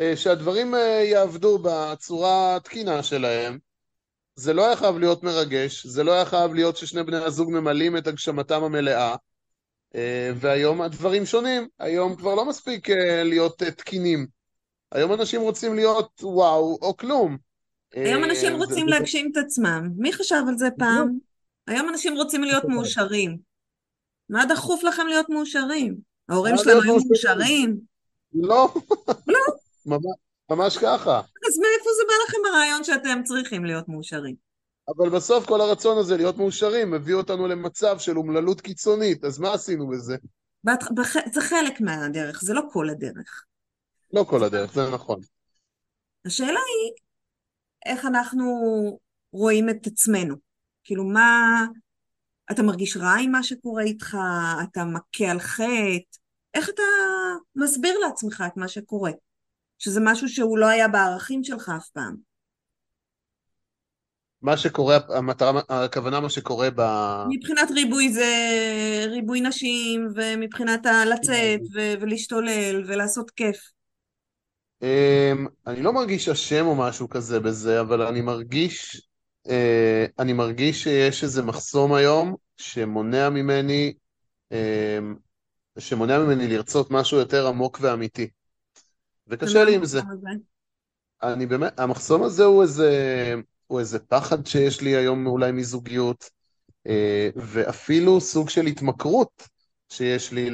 אה, 0.01 0.17
שהדברים 0.17 0.75
אה, 0.75 0.81
יעבדו 0.81 1.59
בצורה 1.63 2.57
התקינה 2.57 3.03
שלהם. 3.03 3.59
זה 4.35 4.53
לא 4.53 4.67
היה 4.67 4.77
חייב 4.77 4.99
להיות 4.99 5.23
מרגש, 5.23 5.87
זה 5.87 6.05
לא 6.05 6.13
היה 6.13 6.25
חייב 6.25 6.55
להיות 6.55 6.77
ששני 6.77 7.03
בני 7.03 7.17
הזוג 7.17 7.51
ממלאים 7.51 7.97
את 7.97 8.07
הגשמתם 8.07 8.65
המלאה. 8.65 9.17
אה, 9.95 10.31
והיום 10.37 10.83
הדברים 10.83 11.27
שונים, 11.27 11.69
היום 11.79 12.17
כבר 12.17 12.35
לא 12.35 12.45
מספיק 12.45 12.89
להיות 13.25 13.59
תקינים. 13.59 14.36
היום 14.97 15.13
אנשים 15.13 15.41
רוצים 15.41 15.75
להיות 15.75 16.21
וואו 16.23 16.79
או 16.83 16.97
כלום. 16.97 17.37
היום 17.93 18.25
אנשים 18.25 18.57
רוצים 18.57 18.89
להגשים 18.89 19.31
את 19.33 19.37
עצמם. 19.37 19.91
מי 19.97 20.13
חשב 20.13 20.43
על 20.49 20.59
זה 20.59 20.69
פעם? 20.79 21.19
היום 21.67 21.89
אנשים 21.89 22.17
רוצים 22.17 22.43
להיות 22.43 22.65
מאושרים. 22.65 23.39
מה 24.29 24.47
דחוף 24.47 24.85
לכם 24.85 25.07
להיות 25.07 25.29
מאושרים? 25.29 25.97
ההורים 26.29 26.57
שלנו 26.57 26.83
היו 26.83 26.97
מאושרים? 27.09 27.77
לא. 28.35 28.75
לא. 29.27 29.41
ממש 30.51 30.79
ככה. 30.79 31.21
אז 31.21 31.59
מאיפה 31.59 31.91
זה 31.97 32.03
בא 32.09 32.15
לכם 32.29 32.39
הרעיון 32.49 32.85
שאתם 32.85 33.23
צריכים 33.25 33.65
להיות 33.65 33.89
מאושרים? 33.89 34.35
אבל 34.89 35.11
בסוף 35.11 35.47
כל 35.47 35.61
הרצון 35.61 35.99
הזה 35.99 36.17
להיות 36.17 36.37
מאושרים 36.37 36.91
מביא 36.91 37.15
אותנו 37.15 37.47
למצב 37.47 37.99
של 37.99 38.19
אומללות 38.19 38.61
קיצונית, 38.61 39.25
אז 39.25 39.39
מה 39.39 39.55
עשינו 39.55 39.89
בזה? 39.89 40.17
זה 41.33 41.41
חלק 41.41 41.81
מהדרך, 41.81 42.41
זה 42.43 42.55
לא 42.55 42.63
כל 42.73 42.91
הדרך. 42.91 43.45
לא 44.13 44.25
כל 44.29 44.45
הדרך, 44.45 44.73
זה 44.73 44.91
נכון. 44.91 45.21
השאלה 46.27 46.49
היא, 46.49 46.93
איך 47.87 48.07
אנחנו 48.07 48.45
רואים 49.33 49.71
את 49.71 49.87
עצמנו? 49.87 50.35
כאילו, 50.85 51.05
מה... 51.05 51.67
אתה 52.51 52.63
מרגיש 52.63 52.97
רע 52.97 53.15
עם 53.21 53.33
מה 53.33 53.43
שקורה 53.43 53.83
איתך? 53.83 54.17
אתה 54.63 54.85
מכה 54.85 55.31
על 55.31 55.41
חטא? 55.41 56.19
איך 56.55 56.69
אתה 56.69 56.83
מסביר 57.55 57.99
לעצמך 57.99 58.45
את 58.47 58.57
מה 58.57 58.69
שקורה? 58.69 59.11
שזה 59.79 60.01
משהו 60.05 60.29
שהוא 60.29 60.59
לא 60.59 60.67
היה 60.67 60.89
בערכים 60.89 61.45
שלך 61.45 61.73
אף 61.77 61.89
פעם. 61.89 62.17
מה 64.43 64.57
שקורה, 64.57 64.99
המטרה, 65.09 65.61
הכוונה 65.69 66.21
מה 66.21 66.31
שקורה 66.31 66.69
ב... 66.77 66.81
מבחינת 67.29 67.71
ריבוי 67.71 68.13
זה 68.13 68.27
ריבוי 69.09 69.41
נשים, 69.41 70.09
ומבחינת 70.15 70.87
הלצאת 70.87 71.61
ו- 71.75 71.95
ולהשתולל 72.01 72.85
ולעשות 72.87 73.31
כיף. 73.31 73.76
אמ, 74.83 75.47
אני 75.67 75.83
לא 75.83 75.93
מרגיש 75.93 76.29
אשם 76.29 76.67
או 76.67 76.77
משהו 76.77 77.09
כזה 77.09 77.41
בזה, 77.41 77.81
אבל 77.81 78.03
אני 78.03 78.21
מרגיש, 78.21 79.09
אה, 79.49 80.07
אני 80.19 80.33
מרגיש 80.33 80.83
שיש 80.83 81.25
איזה 81.25 81.43
מחסום 81.43 81.95
היום 81.95 82.35
שמונע 82.57 83.31
ממני, 83.31 83.95
אמ, 84.53 85.17
שמונע 85.79 86.19
ממני 86.19 86.49
לרצות 86.49 86.91
משהו 86.91 87.19
יותר 87.19 87.47
עמוק 87.47 87.79
ואמיתי. 87.81 88.29
וקשה 89.29 89.65
לי 89.65 89.75
עם 89.75 89.85
זה. 89.85 90.01
אני 91.23 91.47
באמת, 91.47 91.81
המחסום 91.81 92.23
הזה 92.23 92.45
הוא 92.45 92.63
איזה, 92.63 93.35
הוא 93.67 93.81
איזה 93.81 93.99
פחד 93.99 94.47
שיש 94.47 94.81
לי 94.81 94.97
היום 94.97 95.27
אולי 95.27 95.53
מזוגיות, 95.53 96.31
אה, 96.87 97.29
ואפילו 97.37 98.21
סוג 98.21 98.49
של 98.49 98.67
התמכרות 98.67 99.49
שיש 99.89 100.33
לי 100.33 100.51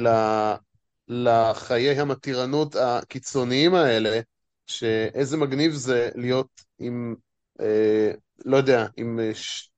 לחיי 1.07 1.99
המתירנות 1.99 2.75
הקיצוניים 2.75 3.75
האלה, 3.75 4.19
שאיזה 4.67 5.37
מגניב 5.37 5.71
זה 5.71 6.09
להיות 6.15 6.61
עם, 6.79 7.15
אה, 7.59 8.11
לא 8.45 8.57
יודע, 8.57 8.85
עם 8.97 9.19
אה, 9.19 9.35
ש... 9.35 9.69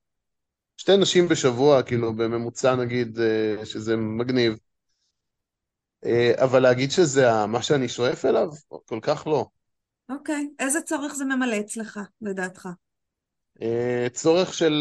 שתי 0.77 0.97
נשים 0.97 1.27
בשבוע, 1.27 1.83
כאילו 1.83 2.13
בממוצע 2.13 2.75
נגיד, 2.75 3.19
שזה 3.63 3.95
מגניב. 3.97 4.57
אבל 6.35 6.59
להגיד 6.59 6.91
שזה 6.91 7.45
מה 7.47 7.61
שאני 7.61 7.89
שואף 7.89 8.25
אליו? 8.25 8.49
כל 8.85 8.99
כך 9.01 9.27
לא. 9.27 9.47
אוקיי. 10.09 10.47
Okay. 10.51 10.63
איזה 10.63 10.81
צורך 10.81 11.13
זה 11.13 11.25
ממלא 11.25 11.59
אצלך, 11.59 11.99
לדעתך? 12.21 12.69
צורך 14.13 14.53
של 14.53 14.73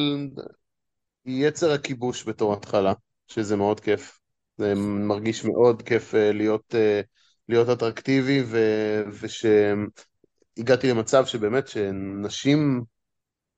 יצר 1.26 1.72
הכיבוש 1.72 2.28
בתור 2.28 2.52
התחלה, 2.52 2.92
שזה 3.26 3.56
מאוד 3.56 3.80
כיף. 3.80 4.20
זה 4.58 4.74
מרגיש 4.76 5.44
מאוד 5.44 5.82
כיף 5.82 6.14
להיות, 6.14 6.74
להיות 7.48 7.68
אטרקטיבי, 7.68 8.42
ושהגעתי 9.20 10.90
למצב 10.90 11.26
שבאמת 11.26 11.68
שנשים 11.68 12.82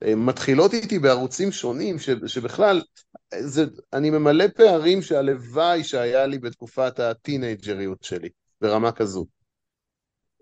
מתחילות 0.05 0.75
איתי 0.75 0.99
בערוצים 0.99 1.53
שונים, 1.53 1.99
ש, 1.99 2.11
שבכלל, 2.27 2.83
זה, 3.41 3.65
אני 3.93 4.11
ממלא 4.11 4.45
פערים 4.57 5.03
שהלוואי 5.03 5.85
שהיה 5.85 6.27
לי 6.27 6.39
בתקופת 6.39 7.01
הטינג'ריות 7.01 8.03
שלי, 8.03 8.29
ברמה 8.61 8.93
כזו. 8.93 9.27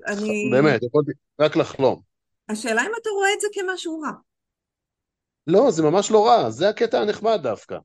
אני... 0.07 0.51
באמת, 0.53 0.83
יכולתי 0.83 1.13
רק 1.41 1.57
לחלום. 1.57 2.01
השאלה 2.49 2.83
אם 2.83 2.91
אתה 3.03 3.11
רואה 3.11 3.29
את 3.37 3.41
זה 3.41 3.49
כמשהו 3.53 4.01
רע. 4.01 4.11
לא, 5.47 5.71
זה 5.71 5.83
ממש 5.83 6.11
לא 6.11 6.27
רע, 6.27 6.51
זה 6.51 6.69
הקטע 6.69 7.01
הנחמד 7.01 7.41
דווקא. 7.43 7.79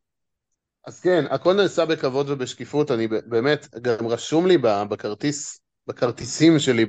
אז 0.85 1.01
כן, 1.01 1.25
הכל 1.29 1.53
נעשה 1.53 1.85
בכבוד 1.85 2.29
ובשקיפות, 2.29 2.91
אני 2.91 3.07
באמת, 3.07 3.67
גם 3.81 4.07
רשום 4.07 4.47
לי 4.47 4.57
בכרטיס, 4.57 5.61
בכרטיסים 5.87 6.59
שלי 6.59 6.85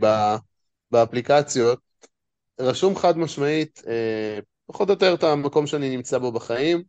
באפליקציות, 0.90 1.78
רשום 2.60 2.96
חד 2.96 3.18
משמעית, 3.18 3.82
אה, 3.86 4.38
פחות 4.66 4.88
או 4.88 4.94
יותר 4.94 5.14
את 5.14 5.22
המקום 5.22 5.66
שאני 5.66 5.96
נמצא 5.96 6.18
בו 6.18 6.32
בחיים. 6.32 6.82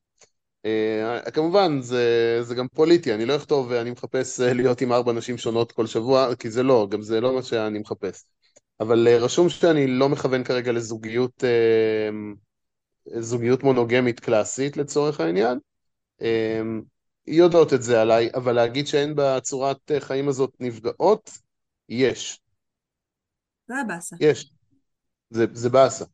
Uh, 0.67 1.31
כמובן, 1.31 1.81
זה, 1.81 2.39
זה 2.41 2.55
גם 2.55 2.67
פוליטי, 2.67 3.13
אני 3.13 3.25
לא 3.25 3.36
אכתוב, 3.36 3.72
אני 3.72 3.91
מחפש 3.91 4.39
uh, 4.39 4.43
להיות 4.43 4.81
עם 4.81 4.93
ארבע 4.93 5.13
נשים 5.13 5.38
שונות 5.38 5.72
כל 5.72 5.88
שבוע, 5.88 6.36
כי 6.36 6.51
זה 6.51 6.63
לא, 6.63 6.88
גם 6.91 7.01
זה 7.01 7.22
לא 7.22 7.36
מה 7.36 7.43
שאני 7.43 7.79
מחפש. 7.79 8.24
אבל 8.79 9.08
uh, 9.08 9.24
רשום 9.24 9.50
שאני 9.50 9.88
לא 9.88 10.10
מכוון 10.10 10.43
כרגע 10.43 10.72
לזוגיות 10.72 11.43
uh, 11.43 13.20
זוגיות 13.20 13.63
מונוגמית 13.63 14.20
קלאסית 14.20 14.77
לצורך 14.77 15.20
העניין. 15.20 15.60
Uh, 16.22 16.25
יודעות 17.27 17.73
את 17.73 17.81
זה 17.81 18.01
עליי, 18.01 18.29
אבל 18.35 18.51
להגיד 18.51 18.87
שאין 18.87 19.13
בצורת 19.15 19.91
חיים 19.99 20.27
הזאת 20.27 20.53
נפגעות, 20.59 21.31
יש. 21.89 22.41
זה 23.67 23.73
הבאסה. 23.77 24.15
יש. 24.19 24.53
זה, 25.29 25.45
זה 25.53 25.69
באסה. 25.69 26.05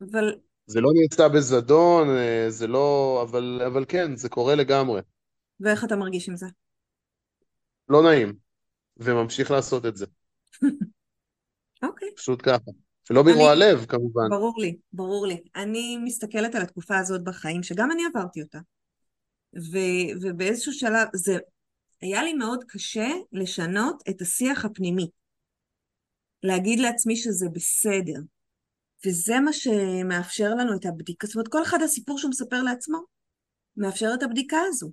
אבל 0.00 0.34
זה 0.66 0.80
לא 0.80 0.90
נעשה 0.94 1.28
בזדון, 1.28 2.08
אה, 2.08 2.46
זה 2.48 2.66
לא... 2.66 3.20
אבל, 3.28 3.62
אבל 3.66 3.84
כן, 3.88 4.16
זה 4.16 4.28
קורה 4.28 4.54
לגמרי. 4.54 5.00
ואיך 5.60 5.84
אתה 5.84 5.96
מרגיש 5.96 6.28
עם 6.28 6.36
זה? 6.36 6.46
לא 7.88 8.02
נעים, 8.02 8.36
וממשיך 8.96 9.50
לעשות 9.50 9.86
את 9.86 9.96
זה. 9.96 10.06
אוקיי. 11.82 12.08
okay. 12.08 12.16
פשוט 12.16 12.40
ככה. 12.42 12.70
שלא 13.04 13.22
ברוע 13.22 13.52
אני... 13.52 13.60
לב, 13.60 13.84
כמובן. 13.84 14.28
ברור 14.30 14.60
לי, 14.60 14.76
ברור 14.92 15.26
לי. 15.26 15.42
אני 15.56 15.96
מסתכלת 16.04 16.54
על 16.54 16.62
התקופה 16.62 16.98
הזאת 16.98 17.24
בחיים, 17.24 17.62
שגם 17.62 17.90
אני 17.90 18.02
עברתי 18.04 18.42
אותה. 18.42 18.58
ו... 19.56 19.78
ובאיזשהו 20.22 20.72
שלב, 20.72 21.08
זה 21.14 21.38
היה 22.00 22.22
לי 22.22 22.32
מאוד 22.32 22.64
קשה 22.68 23.08
לשנות 23.32 24.02
את 24.10 24.20
השיח 24.20 24.64
הפנימי. 24.64 25.08
להגיד 26.42 26.78
לעצמי 26.78 27.16
שזה 27.16 27.46
בסדר, 27.52 28.20
וזה 29.06 29.40
מה 29.40 29.52
שמאפשר 29.52 30.54
לנו 30.54 30.76
את 30.76 30.86
הבדיקה, 30.86 31.26
זאת 31.26 31.36
אומרת 31.36 31.48
כל 31.48 31.62
אחד 31.62 31.78
הסיפור 31.82 32.18
שהוא 32.18 32.30
מספר 32.30 32.62
לעצמו 32.62 32.98
מאפשר 33.76 34.10
את 34.14 34.22
הבדיקה 34.22 34.58
הזו, 34.68 34.90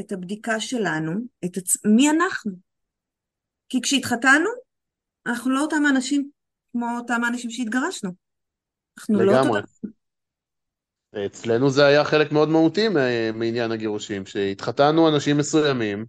את 0.00 0.12
הבדיקה 0.12 0.60
שלנו, 0.60 1.12
את 1.44 1.56
עצ... 1.56 1.76
מי 1.86 2.10
אנחנו. 2.10 2.52
כי 3.68 3.80
כשהתחתנו, 3.82 4.50
אנחנו 5.26 5.50
לא 5.50 5.60
אותם 5.60 5.82
אנשים 5.90 6.30
כמו 6.72 6.86
אותם 6.98 7.24
האנשים 7.24 7.50
שהתגרשנו. 7.50 8.10
אנחנו 8.98 9.14
לגמרי. 9.14 9.32
לא 9.32 9.56
אותם... 9.56 9.88
אצלנו 11.26 11.70
זה 11.70 11.86
היה 11.86 12.04
חלק 12.04 12.32
מאוד 12.32 12.48
מהותי 12.48 12.88
מעניין 13.34 13.72
הגירושים, 13.72 14.26
שהתחתנו 14.26 15.08
אנשים 15.08 15.36
מסוימים, 15.36 16.06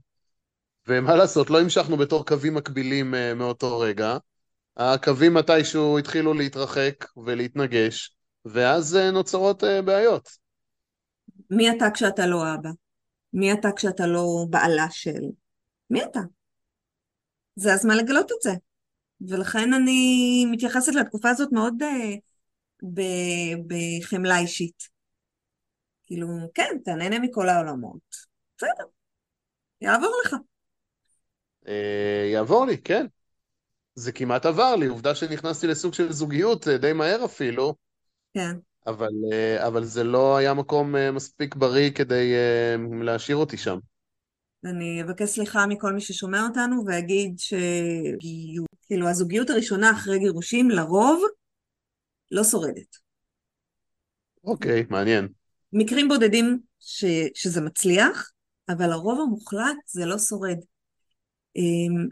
ומה 0.88 1.16
לעשות, 1.16 1.50
לא 1.50 1.62
המשכנו 1.62 1.98
בתור 1.98 2.26
קווים 2.26 2.54
מקבילים 2.54 3.16
אה, 3.16 3.34
מאותו 3.34 3.80
רגע, 3.80 4.18
הקווים 4.78 5.34
מתישהו 5.34 6.00
התחילו 6.00 6.34
להתרחק 6.34 7.06
ולהתנגש, 7.26 8.16
ואז 8.46 8.96
אה, 8.96 9.12
נוצרות 9.12 9.64
אה, 9.64 9.82
בעיות. 9.82 10.30
מי 11.50 11.72
אתה 11.72 11.86
כשאתה 11.94 12.28
לא 12.28 12.44
אבא? 12.56 12.70
מי 13.34 13.54
אתה 13.54 13.70
כשאתה 13.76 14.08
לא 14.08 14.46
בעלה 14.50 14.88
של? 14.90 15.22
מי 15.90 16.04
אתה? 16.04 16.20
זה 17.56 17.74
הזמן 17.74 17.98
לגלות 17.98 18.32
את 18.32 18.42
זה. 18.42 18.52
ולכן 19.22 19.74
אני 19.74 20.46
מתייחסת 20.52 20.96
לתקופה 20.96 21.30
הזאת 21.30 21.50
מאוד 21.52 21.74
בחמלה 23.68 24.40
אישית. 24.40 24.93
כאילו, 26.14 26.28
כן, 26.54 26.78
תהנהנה 26.86 27.20
מכל 27.20 27.50
העולמות. 27.50 28.00
בסדר, 28.58 28.86
יעבור 29.82 30.22
לך. 30.26 30.36
Uh, 31.66 31.70
יעבור 32.34 32.66
לי, 32.66 32.78
כן. 32.78 33.06
זה 33.96 34.12
כמעט 34.12 34.46
עבר 34.46 34.76
לי, 34.76 34.88
עובדה 34.88 35.16
שנכנסתי 35.16 35.68
לסוג 35.68 35.94
של 35.94 36.12
זוגיות 36.12 36.68
אה, 36.68 36.78
די 36.78 36.94
מהר 36.94 37.26
אפילו. 37.26 37.76
כן. 38.34 38.58
אבל, 38.88 39.10
אה, 39.32 39.68
אבל 39.68 39.84
זה 39.84 40.04
לא 40.04 40.38
היה 40.38 40.54
מקום 40.54 40.96
אה, 40.96 41.12
מספיק 41.12 41.56
בריא 41.56 41.92
כדי 41.92 42.34
להשאיר 43.02 43.38
אותי 43.38 43.58
שם. 43.58 43.78
אני 44.66 45.02
אבקש 45.02 45.30
סליחה 45.30 45.68
מכל 45.68 45.94
מי 45.94 46.02
ששומע 46.02 46.44
אותנו 46.44 46.84
ואגיד 46.86 47.40
שכאילו 47.40 49.10
הזוגיות 49.10 49.50
הראשונה 49.50 49.92
אחרי 49.92 50.20
גירושים 50.20 50.70
לרוב 50.70 51.24
לא 52.32 52.44
שורדת. 52.44 52.98
אוקיי, 54.44 54.86
מעניין. 54.90 55.28
מקרים 55.74 56.08
בודדים 56.08 56.60
ש, 56.80 57.06
שזה 57.34 57.62
מצליח, 57.62 58.32
אבל 58.70 58.92
הרוב 58.92 59.22
המוחלט 59.22 59.78
זה 59.88 60.06
לא 60.06 60.18
שורד. 60.18 60.58
אמ, 61.56 62.08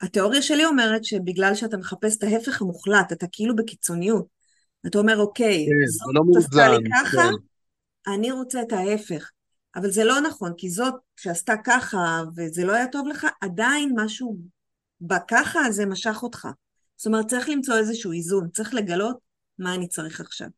התיאוריה 0.00 0.42
שלי 0.42 0.64
אומרת 0.64 1.04
שבגלל 1.04 1.54
שאתה 1.54 1.76
מחפש 1.76 2.16
את 2.16 2.22
ההפך 2.22 2.62
המוחלט, 2.62 3.12
אתה 3.12 3.26
כאילו 3.32 3.56
בקיצוניות. 3.56 4.26
אתה 4.86 4.98
אומר, 4.98 5.18
אוקיי, 5.18 5.66
כן, 5.66 5.86
זאת 5.86 6.14
לא 6.14 6.38
עשתה 6.38 6.68
לי 6.68 6.90
ככה, 6.94 7.16
כן. 7.16 8.12
אני 8.12 8.32
רוצה 8.32 8.62
את 8.62 8.72
ההפך. 8.72 9.30
אבל 9.76 9.90
זה 9.90 10.04
לא 10.04 10.20
נכון, 10.20 10.52
כי 10.56 10.70
זאת 10.70 10.94
שעשתה 11.16 11.54
ככה 11.64 12.22
וזה 12.36 12.64
לא 12.64 12.72
היה 12.72 12.86
טוב 12.88 13.08
לך, 13.08 13.26
עדיין 13.40 13.92
משהו 13.96 14.38
בככה 15.00 15.60
הזה 15.60 15.86
משך 15.86 16.22
אותך. 16.22 16.48
זאת 16.96 17.06
אומרת, 17.06 17.26
צריך 17.26 17.48
למצוא 17.48 17.76
איזשהו 17.76 18.12
איזון, 18.12 18.48
צריך 18.50 18.74
לגלות 18.74 19.18
מה 19.58 19.74
אני 19.74 19.88
צריך 19.88 20.20
עכשיו. 20.20 20.48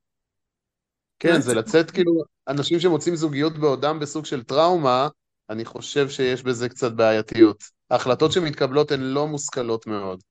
כן, 1.19 1.41
זה 1.41 1.55
לצאת 1.61 1.91
כאילו, 1.91 2.13
אנשים 2.49 2.81
שמוצאים 2.81 3.17
זוגיות 3.17 3.59
בעודם 3.59 3.99
בסוג 3.99 4.25
של 4.25 4.43
טראומה, 4.43 5.09
אני 5.51 5.65
חושב 5.65 6.09
שיש 6.09 6.43
בזה 6.43 6.69
קצת 6.69 6.93
בעייתיות. 6.93 7.65
ההחלטות 7.91 8.33
שמתקבלות 8.33 8.93
הן 8.93 9.01
לא 9.01 9.27
מושכלות 9.27 9.87
מאוד. 9.87 10.23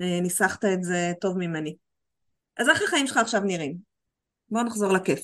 אה, 0.00 0.20
ניסחת 0.20 0.64
את 0.64 0.84
זה 0.84 1.12
טוב 1.20 1.38
ממני. 1.38 1.76
אז 2.56 2.68
איך 2.68 2.82
החיים 2.82 3.06
שלך 3.06 3.16
עכשיו 3.16 3.40
נראים? 3.40 3.76
בואו 4.48 4.64
נחזור 4.64 4.92
לכיף. 4.92 5.20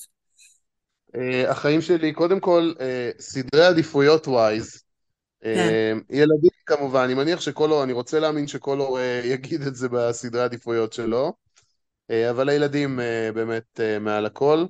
אה, 1.17 1.51
החיים 1.51 1.81
שלי, 1.81 2.13
קודם 2.13 2.41
כל, 2.41 2.73
אה, 2.81 3.11
סדרי 3.19 3.67
עדיפויות 3.67 4.29
ווייז. 4.29 4.83
כן. 5.41 5.99
ילדים 6.11 6.51
כמובן, 6.67 7.01
אני 7.01 7.15
מניח 7.15 7.41
שכל 7.41 7.71
הורה, 7.71 7.85
אני 7.85 7.93
רוצה 7.93 8.21
להאמין 8.21 8.47
שכל 8.47 8.79
הורה 8.79 9.21
יגיד 9.33 9.63
את 9.63 9.77
זה 9.77 9.89
בסדרי 9.89 10.43
עדיפויות 10.43 10.93
שלו, 10.93 11.33
אבל 12.31 12.49
הילדים 12.49 13.01
באמת 13.35 13.81
מעל 14.01 14.27
הכל. 14.27 14.67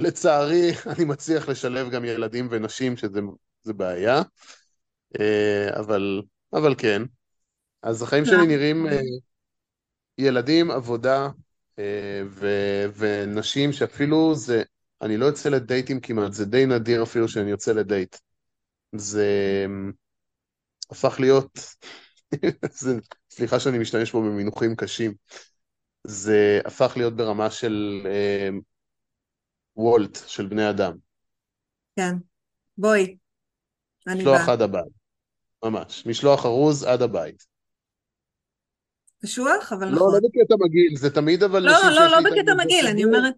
לצערי, 0.00 0.70
אני 0.96 1.04
מצליח 1.04 1.48
לשלב 1.48 1.90
גם 1.90 2.04
ילדים 2.04 2.48
ונשים, 2.50 2.96
שזה 2.96 3.20
בעיה. 3.66 4.22
אה, 5.20 5.78
אבל, 5.80 6.22
אבל 6.52 6.74
כן. 6.78 7.02
אז 7.82 8.02
החיים 8.02 8.24
שלי 8.24 8.46
נראים 8.46 8.86
אה, 8.86 9.00
ילדים, 10.18 10.70
עבודה 10.70 11.28
אה, 11.78 12.22
ו, 12.26 12.48
ונשים 12.96 13.72
שאפילו 13.72 14.34
זה, 14.34 14.62
אני 15.02 15.16
לא 15.16 15.26
יוצא 15.26 15.48
לדייטים 15.48 16.00
כמעט, 16.00 16.32
זה 16.32 16.44
די 16.44 16.66
נדיר 16.66 17.02
אפילו 17.02 17.28
שאני 17.28 17.50
יוצא 17.50 17.72
לדייט. 17.72 18.16
זה 18.92 19.26
הפך 20.90 21.20
להיות, 21.20 21.58
זה, 22.80 22.98
סליחה 23.30 23.60
שאני 23.60 23.78
משתמש 23.78 24.10
פה 24.10 24.20
במינוחים 24.20 24.76
קשים, 24.76 25.14
זה 26.04 26.60
הפך 26.64 26.92
להיות 26.96 27.16
ברמה 27.16 27.50
של 27.50 28.02
אה, 28.06 28.48
וולט, 29.78 30.18
של 30.26 30.46
בני 30.46 30.70
אדם. 30.70 30.92
כן, 31.96 32.14
בואי, 32.78 33.16
אני 34.06 34.24
באה. 34.24 34.34
משלוח 34.34 34.48
עד 34.48 34.62
הבית. 34.62 34.98
ממש. 35.64 36.06
משלוח 36.06 36.46
ארוז 36.46 36.84
עד 36.84 37.02
הבית. 37.02 37.46
קשוח, 39.22 39.72
אבל 39.72 39.86
לא, 39.88 39.92
נכון. 39.92 40.12
לא, 40.12 40.12
לא 40.12 40.28
בקטע 40.28 40.54
מגעיל, 40.60 40.96
זה 40.96 41.10
תמיד 41.10 41.42
אבל... 41.42 41.62
לא, 41.62 41.72
לא, 41.90 42.06
לא 42.06 42.30
בקטע 42.30 42.54
מגעיל, 42.64 42.86
אני 42.86 43.04
אומרת... 43.04 43.34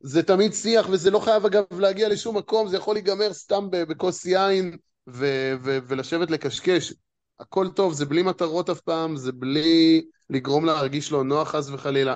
זה 0.00 0.22
תמיד 0.22 0.52
שיח, 0.52 0.88
וזה 0.90 1.10
לא 1.10 1.18
חייב 1.18 1.46
אגב 1.46 1.80
להגיע 1.80 2.08
לשום 2.08 2.36
מקום, 2.36 2.68
זה 2.68 2.76
יכול 2.76 2.94
להיגמר 2.94 3.32
סתם 3.32 3.68
בכוס 3.70 4.26
יין 4.26 4.76
ו- 5.08 5.54
ו- 5.62 5.78
ולשבת 5.86 6.30
לקשקש. 6.30 6.94
הכל 7.40 7.68
טוב, 7.68 7.92
זה 7.92 8.06
בלי 8.06 8.22
מטרות 8.22 8.70
אף 8.70 8.80
פעם, 8.80 9.16
זה 9.16 9.32
בלי 9.32 10.04
לגרום 10.30 10.64
להרגיש 10.64 11.12
לא 11.12 11.24
נוח 11.24 11.48
חס 11.48 11.70
וחלילה. 11.70 12.14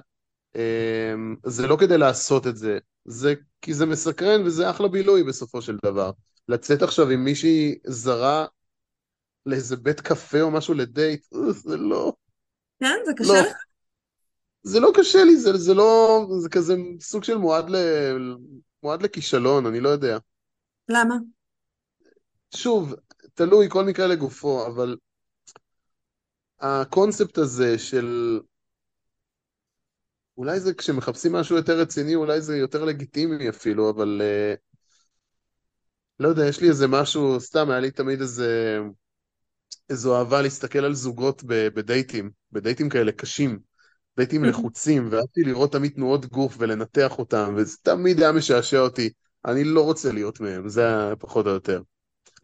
אמ, 0.55 1.37
זה 1.47 1.67
לא 1.67 1.77
כדי 1.81 1.99
לעשות 1.99 2.47
את 2.47 2.57
זה, 2.57 2.79
זה 3.05 3.35
כי 3.63 3.75
זה 3.75 3.87
מסקרן 3.87 4.47
וזה 4.47 4.71
אחלה 4.71 4.89
בילוי 4.89 5.25
בסופו 5.25 5.63
של 5.63 5.77
דבר. 5.85 6.11
לצאת 6.49 6.83
עכשיו 6.83 7.11
עם 7.11 7.25
מישהי 7.25 7.79
זרה 7.87 8.47
לאיזה 9.47 9.77
בית 9.77 10.01
קפה 10.01 10.41
או 10.41 10.51
משהו 10.51 10.75
לדייט, 10.75 11.27
זה 11.51 11.77
לא... 11.77 12.13
כן, 12.81 12.97
זה 13.07 13.13
קשה 13.17 13.33
לא. 13.33 13.41
לך? 13.41 13.57
זה 14.63 14.81
לא 14.81 14.93
קשה 14.95 15.25
לי, 15.25 15.37
זה, 15.37 15.57
זה 15.57 15.75
לא... 15.75 16.27
זה 16.39 16.49
כזה 16.49 16.75
סוג 17.01 17.25
של 17.25 17.37
מועד, 17.37 17.71
ל, 17.71 17.77
מועד 18.83 19.03
לכישלון, 19.03 19.67
אני 19.67 19.81
לא 19.81 19.89
יודע. 19.89 20.19
למה? 20.89 21.15
שוב, 22.55 22.95
תלוי 23.35 23.67
כל 23.71 23.85
מקרה 23.85 24.07
לגופו, 24.07 24.67
אבל 24.67 24.97
הקונספט 26.61 27.39
הזה 27.39 27.79
של... 27.79 28.41
אולי 30.41 30.61
זה 30.61 30.75
כשמחפשים 30.75 31.33
משהו 31.33 31.57
יותר 31.57 31.79
רציני, 31.79 32.15
אולי 32.15 32.41
זה 32.41 32.57
יותר 32.57 32.85
לגיטימי 32.85 33.49
אפילו, 33.49 33.91
אבל... 33.91 34.23
Uh, 34.23 34.59
לא 36.21 36.29
יודע, 36.29 36.47
יש 36.47 36.61
לי 36.61 36.69
איזה 36.69 36.89
משהו, 36.89 37.41
סתם, 37.41 37.71
היה 37.71 37.81
לי 37.81 37.91
תמיד 37.91 38.21
איזה... 38.21 38.79
איזו 39.91 40.19
אהבה 40.19 40.43
להסתכל 40.43 40.79
על 40.79 40.95
זוגות 40.95 41.43
בדייטים, 41.47 42.31
בדייטים 42.53 42.89
כאלה 42.89 43.13
קשים, 43.13 43.59
דייטים 44.17 44.45
לחוצים, 44.45 45.09
ואהבתי 45.11 45.43
לראות 45.43 45.73
תמיד 45.73 45.93
תנועות 45.93 46.27
גוף 46.27 46.57
ולנתח 46.59 47.19
אותם, 47.19 47.55
וזה 47.57 47.77
תמיד 47.83 48.21
היה 48.21 48.33
משעשע 48.33 48.79
אותי. 48.79 49.11
אני 49.45 49.65
לא 49.65 49.85
רוצה 49.85 50.13
להיות 50.13 50.41
מהם, 50.41 50.69
זה 50.69 50.85
פחות 51.19 51.47
או 51.47 51.51
יותר. 51.51 51.83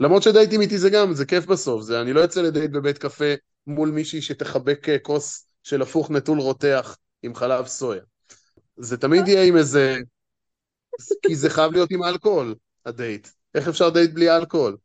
למרות 0.01 0.23
שדייטים 0.23 0.61
איתי 0.61 0.79
זה 0.79 0.91
גם, 0.91 1.15
זה 1.15 1.27
כיף 1.27 1.47
בסוף, 1.47 1.83
זה, 1.83 2.01
אני 2.01 2.13
לא 2.13 2.21
יוצא 2.21 2.43
לדייט 2.43 2.71
בבית 2.71 2.99
קפה 2.99 3.35
מול 3.67 3.91
מישהי 3.91 4.23
שתחבק 4.23 4.89
אה, 4.89 4.99
כוס 4.99 5.47
של 5.63 5.83
הפוך 5.83 6.11
נטול 6.11 6.39
רותח 6.39 6.97
עם 7.27 7.35
חלב 7.35 7.67
סויה. 7.67 8.03
זה 8.77 8.97
תמיד 8.97 9.29
יהיה 9.29 9.45
עם 9.45 9.57
איזה... 9.57 9.97
כי 11.27 11.37
זה 11.37 11.51
חייב 11.51 11.73
להיות 11.73 11.91
עם 11.91 12.03
אלכוהול, 12.03 12.55
הדייט. 12.87 13.29
איך 13.55 13.69
אפשר 13.69 13.91
דייט 13.91 14.11
בלי 14.11 14.37
אלכוהול? 14.37 14.77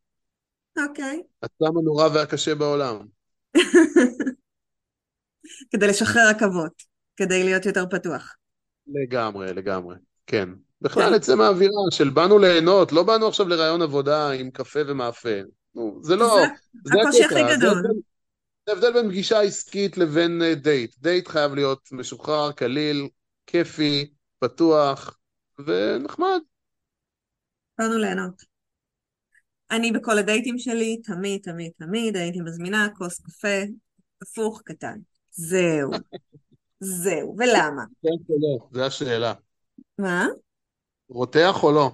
אוקיי. 0.89 1.21
Okay. 1.23 1.45
הסם 1.45 1.77
הנורא 1.77 2.07
והקשה 2.13 2.55
בעולם. 2.55 2.99
כדי 5.71 5.87
לשחרר 5.87 6.29
עכבות, 6.29 6.83
כדי 7.17 7.43
להיות 7.43 7.65
יותר 7.65 7.85
פתוח. 7.89 8.35
לגמרי, 8.87 9.53
לגמרי, 9.53 9.95
כן. 10.27 10.49
בכלל 10.81 11.15
יצא 11.15 11.35
מהאווירה 11.35 11.91
של 11.91 12.09
באנו 12.09 12.39
ליהנות, 12.39 12.91
לא 12.91 13.03
באנו 13.03 13.27
עכשיו 13.27 13.47
לראיון 13.47 13.81
עבודה 13.81 14.31
עם 14.31 14.51
קפה 14.51 14.79
ומאפה. 14.87 15.29
זה 16.01 16.15
לא... 16.15 16.37
זה 16.83 17.01
הקושי 17.01 17.23
הכי 17.23 17.55
גדול. 17.55 17.81
זה 17.81 17.87
ההבדל 18.71 18.93
בין 18.93 19.09
פגישה 19.09 19.41
עסקית 19.41 19.97
לבין 19.97 20.41
אה, 20.41 20.55
דייט. 20.55 20.95
דייט 20.99 21.27
חייב 21.27 21.53
להיות 21.53 21.89
משוחרר, 21.91 22.51
קליל, 22.51 23.09
כיפי, 23.47 24.13
פתוח 24.39 25.17
ונחמד. 25.59 26.39
באנו 27.77 27.97
ליהנות. 27.97 28.41
אני 29.71 29.91
בכל 29.91 30.17
הדייטים 30.17 30.57
שלי, 30.57 31.01
תמיד, 31.03 31.41
תמיד, 31.43 31.71
תמיד 31.77 32.17
הייתי 32.17 32.39
מזמינה 32.41 32.87
כוס 32.97 33.21
קפה 33.21 33.61
הפוך 34.21 34.61
קטן. 34.65 34.99
זהו. 35.31 35.91
זהו. 36.79 37.35
ולמה? 37.37 37.83
או 38.03 38.09
לא, 38.29 38.67
זו 38.71 38.85
השאלה. 38.85 39.33
מה? 39.97 40.27
רותח 41.09 41.63
או 41.63 41.71
לא? 41.71 41.91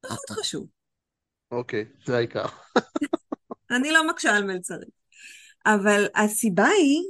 פחות 0.00 0.30
חשוב. 0.30 0.66
אוקיי, 1.50 1.84
זה 2.06 2.16
העיקר. 2.16 2.46
אני 3.76 3.92
לא 3.92 4.08
מקשה 4.08 4.36
על 4.36 4.44
מלצרים. 4.44 4.95
אבל 5.66 6.06
הסיבה 6.14 6.66
היא, 6.66 7.02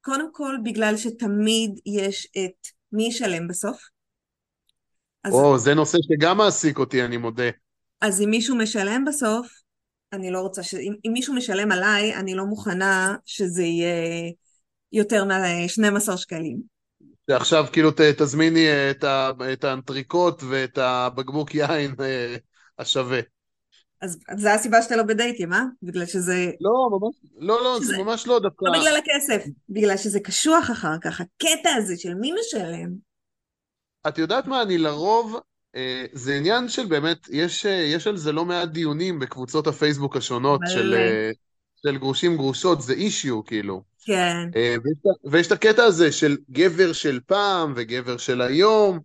קודם 0.00 0.28
כל, 0.32 0.56
בגלל 0.64 0.96
שתמיד 0.96 1.80
יש 1.86 2.28
את 2.36 2.66
מי 2.92 3.06
ישלם 3.06 3.48
בסוף. 3.48 3.88
או, 5.30 5.54
אז... 5.54 5.60
זה 5.60 5.74
נושא 5.74 5.98
שגם 6.02 6.36
מעסיק 6.36 6.78
אותי, 6.78 7.04
אני 7.04 7.16
מודה. 7.16 7.48
אז 8.00 8.20
אם 8.20 8.30
מישהו 8.30 8.56
משלם 8.56 9.04
בסוף, 9.04 9.48
אני 10.12 10.30
לא 10.30 10.40
רוצה 10.40 10.62
ש... 10.62 10.74
אם, 10.74 10.94
אם 11.06 11.12
מישהו 11.12 11.34
משלם 11.34 11.72
עליי, 11.72 12.14
אני 12.14 12.34
לא 12.34 12.44
מוכנה 12.44 13.16
שזה 13.26 13.62
יהיה 13.62 14.32
יותר 14.92 15.24
מ-12 15.24 16.16
שקלים. 16.16 16.60
שעכשיו 17.30 17.66
כאילו 17.72 17.90
ת, 17.90 18.00
תזמיני 18.00 18.66
את, 18.90 19.04
ה, 19.04 19.30
את 19.52 19.64
האנטריקוט 19.64 20.42
ואת 20.50 20.78
הבקבוק 20.78 21.54
יין 21.54 21.94
אה, 22.00 22.36
השווה. 22.78 23.20
אז 24.02 24.18
זה 24.36 24.54
הסיבה 24.54 24.82
שאתה 24.82 24.96
לא 24.96 25.02
בדייטים, 25.02 25.52
אה? 25.52 25.62
בגלל 25.82 26.06
שזה... 26.06 26.50
לא, 26.60 26.98
ממש, 26.98 27.14
לא, 27.38 27.64
לא, 27.64 27.78
שזה... 27.80 27.86
זה 27.86 27.98
ממש 27.98 28.26
לא 28.26 28.38
דווקא... 28.38 28.64
לא 28.64 28.78
בגלל 28.78 28.96
הכסף, 28.96 29.44
בגלל 29.68 29.96
שזה 29.96 30.20
קשוח 30.20 30.70
אחר 30.70 30.98
כך, 31.02 31.20
הקטע 31.20 31.70
הזה 31.76 31.96
של 31.96 32.14
מי 32.14 32.32
משלם. 32.40 32.90
את 34.08 34.18
יודעת 34.18 34.46
מה, 34.46 34.62
אני 34.62 34.78
לרוב, 34.78 35.40
אה, 35.76 36.04
זה 36.12 36.34
עניין 36.34 36.68
של 36.68 36.86
באמת, 36.86 37.18
יש, 37.30 37.66
אה, 37.66 37.72
יש 37.72 38.06
על 38.06 38.16
זה 38.16 38.32
לא 38.32 38.44
מעט 38.44 38.68
דיונים 38.68 39.18
בקבוצות 39.18 39.66
הפייסבוק 39.66 40.16
השונות 40.16 40.60
של, 40.66 40.94
אה, 40.94 41.30
של 41.82 41.98
גרושים 41.98 42.36
גרושות, 42.36 42.82
זה 42.82 42.92
אישיו 42.92 43.44
כאילו. 43.44 43.82
כן. 44.04 44.50
אה, 44.56 44.74
ויש, 44.84 45.16
ויש 45.32 45.46
את 45.46 45.52
הקטע 45.52 45.84
הזה 45.84 46.12
של 46.12 46.36
גבר 46.50 46.92
של 46.92 47.20
פעם 47.26 47.72
וגבר 47.76 48.16
של 48.16 48.40
היום, 48.40 48.98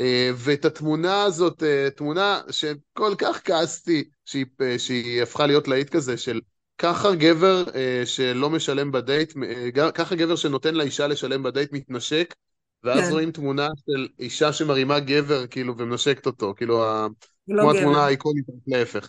אה, 0.00 0.30
ואת 0.36 0.64
התמונה 0.64 1.22
הזאת, 1.22 1.62
אה, 1.62 1.88
תמונה 1.96 2.40
שכל 2.50 3.14
כך 3.18 3.40
כעסתי 3.44 4.04
שהיא, 4.24 4.46
שהיא 4.78 5.22
הפכה 5.22 5.46
להיות 5.46 5.68
להיט 5.68 5.90
כזה, 5.90 6.16
של 6.16 6.40
ככה 6.78 7.14
גבר 7.14 7.64
שלא 8.04 8.50
משלם 8.50 8.92
בדייט, 8.92 9.32
ככה 9.94 10.14
גבר 10.14 10.36
שנותן 10.36 10.74
לאישה 10.74 11.06
לשלם 11.06 11.42
בדייט 11.42 11.72
מתנשק, 11.72 12.34
ואז 12.84 13.04
כן. 13.04 13.10
רואים 13.12 13.30
תמונה 13.30 13.68
של 13.86 14.08
אישה 14.18 14.52
שמרימה 14.52 15.00
גבר, 15.00 15.46
כאילו, 15.46 15.78
ומנשקת 15.78 16.26
אותו, 16.26 16.54
כאילו, 16.56 16.78
לא 17.48 17.62
כמו 17.62 17.70
גבר. 17.70 17.78
התמונה 17.78 18.04
האיקונית, 18.04 18.44
להפך. 18.66 19.08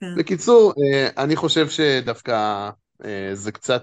כן. 0.00 0.06
בקיצור, 0.16 0.72
אני 1.16 1.36
חושב 1.36 1.68
שדווקא 1.68 2.70
זה 3.32 3.52
קצת 3.52 3.82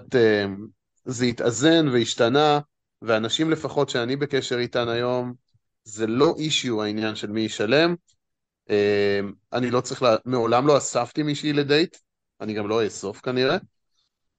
זה 1.04 1.24
התאזן 1.24 1.88
והשתנה, 1.88 2.60
ואנשים 3.02 3.50
לפחות 3.50 3.88
שאני 3.88 4.16
בקשר 4.16 4.58
איתן 4.58 4.88
היום, 4.88 5.32
זה 5.84 6.06
לא 6.06 6.34
אישיו 6.38 6.82
העניין 6.82 7.14
של 7.14 7.30
מי 7.30 7.40
ישלם. 7.40 7.94
אמ, 8.70 9.32
אני 9.52 9.70
לא 9.70 9.80
צריך, 9.80 10.02
לה... 10.02 10.16
מעולם 10.24 10.66
לא 10.66 10.78
אספתי 10.78 11.22
מישהי 11.22 11.52
לדייט, 11.52 11.96
אני 12.40 12.54
גם 12.54 12.68
לא 12.68 12.84
אאסוף 12.84 13.20
כנראה. 13.20 13.56
Okay. 13.56 13.60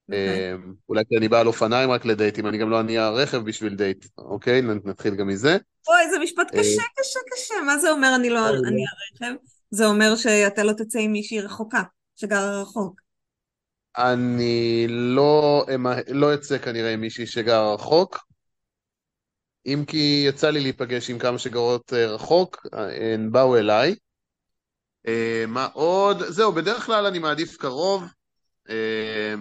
אוקיי. 0.10 0.54
אמ, 0.54 0.74
אולי 0.90 1.04
כי 1.10 1.18
אני 1.18 1.28
בא 1.28 1.40
על 1.40 1.48
אופניים 1.48 1.92
רק 1.92 2.06
לדייטים, 2.06 2.48
אני 2.48 2.58
גם 2.58 2.70
לא 2.70 2.80
אניע 2.80 3.10
רכב 3.10 3.38
בשביל 3.38 3.76
דייט, 3.76 4.06
אוקיי? 4.18 4.62
נתחיל 4.62 5.16
גם 5.16 5.28
מזה. 5.28 5.58
אוי, 5.88 6.12
זה 6.12 6.20
משפט 6.20 6.48
קשה, 6.52 6.60
אה, 6.60 6.88
קשה, 7.00 7.20
קשה. 7.34 7.54
מה 7.66 7.78
זה 7.78 7.92
אומר 7.92 8.12
אני 8.16 8.30
לא 8.30 8.50
אניע 8.50 8.88
רכב? 9.14 9.34
זה 9.72 9.86
אומר 9.86 10.16
שאתה 10.16 10.64
לא 10.64 10.74
תצא 10.74 11.00
עם 11.00 11.12
מישהי 11.12 11.42
רחוקה, 11.42 11.84
שגרה 12.16 12.62
רחוק. 12.62 13.02
אני 13.98 14.86
לא, 14.90 15.66
לא 16.08 16.34
אצא 16.34 16.58
כנראה 16.58 16.94
עם 16.94 17.02
מישהי 17.02 17.28
שגר 17.28 17.74
רחוק, 17.74 18.20
אם 19.66 19.84
כי 19.88 20.26
יצא 20.28 20.50
לי 20.50 20.60
להיפגש 20.60 21.10
עם 21.10 21.20
כמה 21.20 21.38
שגרות 21.38 21.94
אה, 21.94 22.08
רחוק, 22.08 22.68
הן 23.02 23.32
באו 23.32 23.58
אליי. 23.58 23.96
אה, 25.08 25.46
מה 25.48 25.68
עוד? 25.74 26.24
זהו, 26.24 26.52
בדרך 26.52 26.86
כלל 26.86 27.06
אני 27.06 27.20
מעדיף 27.20 27.58
קרוב, 27.58 28.04
אה, 28.70 29.34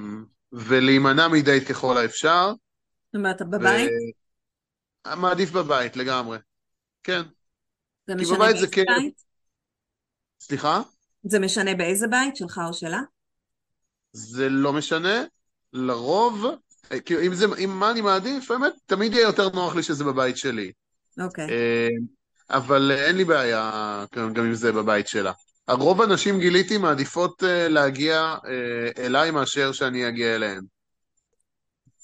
ולהימנע 0.52 1.28
מדייט 1.28 1.70
ככל 1.70 1.96
האפשר. 1.98 2.52
זאת 3.06 3.14
אומרת, 3.14 3.42
בבית? 3.42 3.90
ו... 5.06 5.16
מעדיף 5.16 5.50
בבית, 5.50 5.96
לגמרי. 5.96 6.38
כן. 7.02 7.22
זה 8.06 8.14
משנה 8.14 8.38
באיזה 8.38 8.66
בית? 8.66 9.24
סליחה? 10.40 10.80
זה 11.22 11.38
משנה 11.38 11.74
באיזה 11.74 12.06
בית, 12.08 12.36
שלך 12.36 12.60
או 12.68 12.74
שלה? 12.74 13.00
זה 14.12 14.48
לא 14.48 14.72
משנה, 14.72 15.24
לרוב, 15.72 16.44
כאילו 17.04 17.22
אם 17.22 17.34
זה, 17.34 17.46
אם 17.64 17.70
מה 17.70 17.90
אני 17.90 18.00
מעדיף, 18.00 18.50
באמת, 18.50 18.72
תמיד 18.86 19.12
יהיה 19.12 19.22
יותר 19.22 19.48
נוח 19.48 19.74
לי 19.74 19.82
שזה 19.82 20.04
בבית 20.04 20.36
שלי. 20.36 20.72
אוקיי. 21.20 21.46
Okay. 21.46 21.50
אה, 21.50 21.88
אבל 22.50 22.90
אין 22.90 23.16
לי 23.16 23.24
בעיה 23.24 24.04
גם 24.32 24.44
אם 24.44 24.54
זה 24.54 24.72
בבית 24.72 25.08
שלה. 25.08 25.32
הרוב 25.68 26.02
הנשים 26.02 26.38
גיליתי 26.38 26.78
מעדיפות 26.78 27.44
אה, 27.44 27.68
להגיע 27.68 28.34
אה, 28.46 29.04
אליי 29.04 29.30
מאשר 29.30 29.72
שאני 29.72 30.08
אגיע 30.08 30.34
אליהן. 30.34 30.64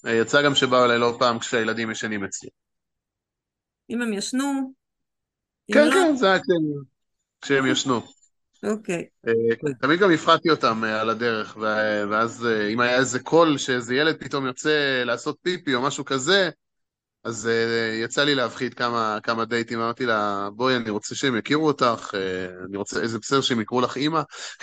יצא 0.06 0.42
גם 0.42 0.54
שבאו 0.54 0.84
אליי 0.84 0.98
לא 0.98 1.16
פעם 1.18 1.38
כשהילדים 1.38 1.90
ישנים 1.90 2.24
אצלי. 2.24 2.48
אם 3.90 4.02
הם 4.02 4.12
ישנו? 4.12 4.72
כן, 5.72 5.88
לא... 5.88 5.94
כן, 5.94 6.16
זה 6.16 6.26
היה 6.26 6.40
כשהם 7.42 7.66
ישנו. 7.66 8.00
אוקיי. 8.64 9.04
אה, 9.26 9.72
תמיד 9.80 10.00
גם 10.00 10.12
הפחדתי 10.12 10.50
אותם 10.50 10.84
אה, 10.84 11.00
על 11.00 11.10
הדרך, 11.10 11.56
ואז 12.10 12.46
אה, 12.46 12.68
אם 12.68 12.80
היה 12.80 12.96
איזה 12.96 13.20
קול 13.20 13.58
שאיזה 13.58 13.94
ילד 13.94 14.16
פתאום 14.20 14.46
יוצא 14.46 15.02
לעשות 15.04 15.36
פיפי 15.42 15.74
או 15.74 15.82
משהו 15.82 16.04
כזה, 16.04 16.50
אז 17.24 17.50
יצא 18.02 18.24
לי 18.24 18.34
להפחיד 18.34 18.74
כמה, 18.74 19.18
כמה 19.22 19.44
דייטים, 19.44 19.80
אמרתי 19.80 20.06
לה, 20.06 20.48
בואי, 20.56 20.76
אני 20.76 20.90
רוצה 20.90 21.14
שהם 21.14 21.36
יכירו 21.36 21.66
אותך, 21.66 22.14
אני 22.68 22.76
רוצה, 22.76 23.00
איזה 23.00 23.18
בסדר 23.18 23.40
שהם 23.40 23.60
יקראו 23.60 23.80
לך 23.80 23.96
אימא. 23.96 24.22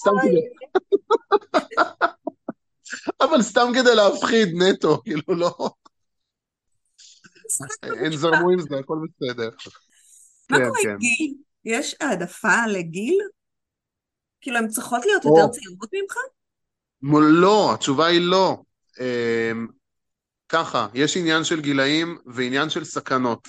סתם 0.00 0.12
כדי... 0.22 0.40
אבל 3.20 3.42
סתם 3.42 3.72
כדי 3.74 3.94
להפחיד, 3.94 4.48
נטו, 4.62 4.98
כאילו 5.04 5.34
לא... 5.34 5.70
אין 7.82 8.16
זרמו 8.16 8.50
עם 8.50 8.60
זה, 8.60 8.78
הכל 8.78 8.98
בסדר. 9.04 9.50
מה 10.50 10.56
קורה 10.56 10.80
עם 10.84 10.98
גיל? 10.98 11.34
יש 11.64 11.96
העדפה 12.00 12.66
לגיל? 12.68 13.18
כאילו, 14.40 14.58
הן 14.58 14.68
צריכות 14.68 15.04
להיות 15.04 15.24
יותר 15.24 15.48
צעירות 15.52 15.88
ממך? 15.92 16.16
לא, 17.40 17.74
התשובה 17.74 18.06
היא 18.06 18.20
לא. 18.20 18.62
ככה, 20.48 20.86
יש 20.94 21.16
עניין 21.16 21.44
של 21.44 21.60
גילאים 21.60 22.18
ועניין 22.26 22.70
של 22.70 22.84
סכנות. 22.84 23.48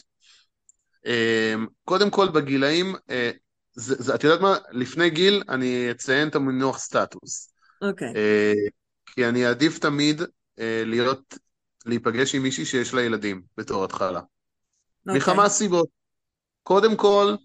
אמ, 1.06 1.68
קודם 1.84 2.10
כל, 2.10 2.30
בגילאים, 2.30 2.96
אה, 3.10 3.32
זה, 3.74 3.96
זה, 4.00 4.16
את 4.16 4.24
יודעת 4.24 4.42
מה? 4.42 4.58
לפני 4.72 5.10
גיל 5.10 5.44
אני 5.50 5.92
אציין 5.92 6.28
את 6.28 6.36
המינוח 6.36 6.78
סטטוס. 6.78 7.54
אוקיי. 7.82 8.12
Okay. 8.12 8.16
אה, 8.16 8.54
כי 9.06 9.26
אני 9.26 9.48
אעדיף 9.48 9.80
תמיד 9.80 10.22
אה, 10.60 10.84
להיות, 10.86 11.38
להיפגש 11.86 12.36
עם 12.36 12.44
מישהי 12.44 12.66
שיש 12.66 12.94
לה 12.94 13.02
ילדים 13.02 13.42
בתור 13.58 13.84
התחלה. 13.84 14.20
Okay. 14.20 14.24
אוקיי. 15.08 15.18
מכמה 15.18 15.50
סיבות. 15.50 15.88
קודם 16.64 16.96
כל, 16.96 17.36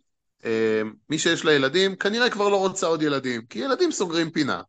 מי 1.11 1.19
שיש 1.19 1.45
לה 1.45 1.53
ילדים, 1.53 1.97
כנראה 1.97 2.31
כבר 2.31 2.49
לא 2.49 2.57
רוצה 2.57 2.87
עוד 2.87 3.03
ילדים, 3.03 3.47
כי 3.47 3.59
ילדים 3.59 3.93
סוגרים 3.93 4.31
פינה. 4.31 4.63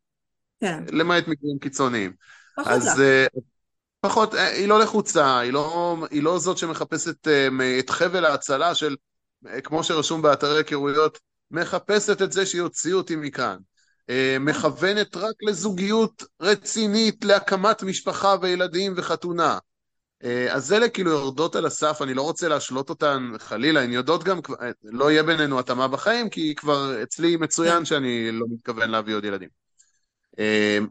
כן. 0.60 0.84
למעט 0.91 1.28
מקרים 1.28 1.60
קיצוניים. 1.60 2.13
פחות 2.56 2.72
אז, 2.72 3.02
פחות, 4.02 4.36
אה, 4.36 4.48
היא 4.48 4.68
לא 4.68 4.80
לחוצה, 4.80 5.40
היא 5.40 5.54
לא, 5.54 5.98
היא 6.12 6.24
לא 6.24 6.40
זאת 6.40 6.58
שמחפשת 6.58 7.28
אה, 7.28 7.80
את 7.80 7.90
חבל 7.90 8.26
ההצלה 8.26 8.76
של, 8.76 8.96
כמו 9.64 9.84
שרשום 9.84 10.22
באתרי 10.22 10.58
היכרויות, 10.58 11.20
מחפשת 11.52 12.22
את 12.22 12.32
זה 12.32 12.46
שיוציאו 12.46 12.98
אותי 12.98 13.16
מכאן. 13.16 13.58
מכוונת 14.40 15.16
רק 15.16 15.34
לזוגיות 15.42 16.24
רצינית, 16.42 17.26
להקמת 17.26 17.84
משפחה 17.84 18.36
וילדים 18.42 18.94
וחתונה. 18.96 19.58
אז 20.50 20.74
אלה 20.74 20.90
כאילו 20.90 21.12
יורדות 21.12 21.56
על 21.56 21.66
הסף, 21.66 22.02
אני 22.02 22.14
לא 22.14 22.22
רוצה 22.22 22.48
להשלות 22.48 22.90
אותן 22.90 23.32
חלילה, 23.38 23.82
הן 23.82 23.92
יודעות 23.92 24.24
גם, 24.24 24.40
לא 24.84 25.12
יהיה 25.12 25.24
בינינו 25.24 25.60
התאמה 25.60 25.88
בחיים, 25.88 26.30
כי 26.30 26.56
כבר 26.56 27.04
אצלי 27.04 27.38
מצוין. 27.38 27.86
שאני 27.86 28.32
לא 28.32 28.46
מתכוון 28.50 28.90
להביא 28.90 29.16
עוד 29.16 29.26
ילדים. 29.26 29.50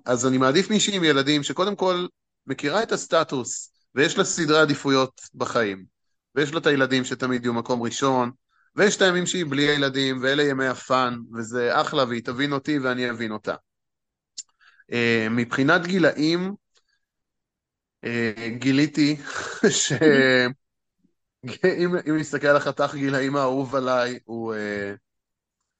אז 0.04 0.26
אני 0.26 0.38
מעדיף 0.38 0.70
מישהי 0.70 0.96
עם 0.96 1.04
ילדים 1.04 1.42
שקודם 1.42 1.76
כל 1.76 2.06
מכירה 2.50 2.82
את 2.82 2.92
הסטטוס 2.92 3.72
ויש 3.94 4.18
לה 4.18 4.24
סדרי 4.24 4.60
עדיפויות 4.60 5.20
בחיים 5.34 5.84
ויש 6.34 6.52
לה 6.52 6.58
את 6.58 6.66
הילדים 6.66 7.04
שתמיד 7.04 7.44
יהיו 7.44 7.54
מקום 7.54 7.82
ראשון 7.82 8.30
ויש 8.76 8.96
את 8.96 9.02
הימים 9.02 9.26
שהיא 9.26 9.44
בלי 9.48 9.62
הילדים 9.62 10.18
ואלה 10.22 10.42
ימי 10.42 10.66
הפאן 10.66 11.18
וזה 11.34 11.80
אחלה 11.80 12.04
והיא 12.04 12.22
תבין 12.24 12.52
אותי 12.52 12.78
ואני 12.78 13.10
אבין 13.10 13.32
אותה. 13.32 13.54
אמ, 14.92 15.36
מבחינת 15.36 15.86
גילאים 15.86 16.54
אה, 18.04 18.48
גיליתי 18.58 19.16
שאם 19.80 20.50
אם 22.08 22.16
נסתכל 22.16 22.46
על 22.46 22.56
החתך 22.56 22.94
גילאים 22.94 23.36
האהוב 23.36 23.76
עליי 23.76 24.18
הוא 24.24 24.54
אה, 24.54 24.94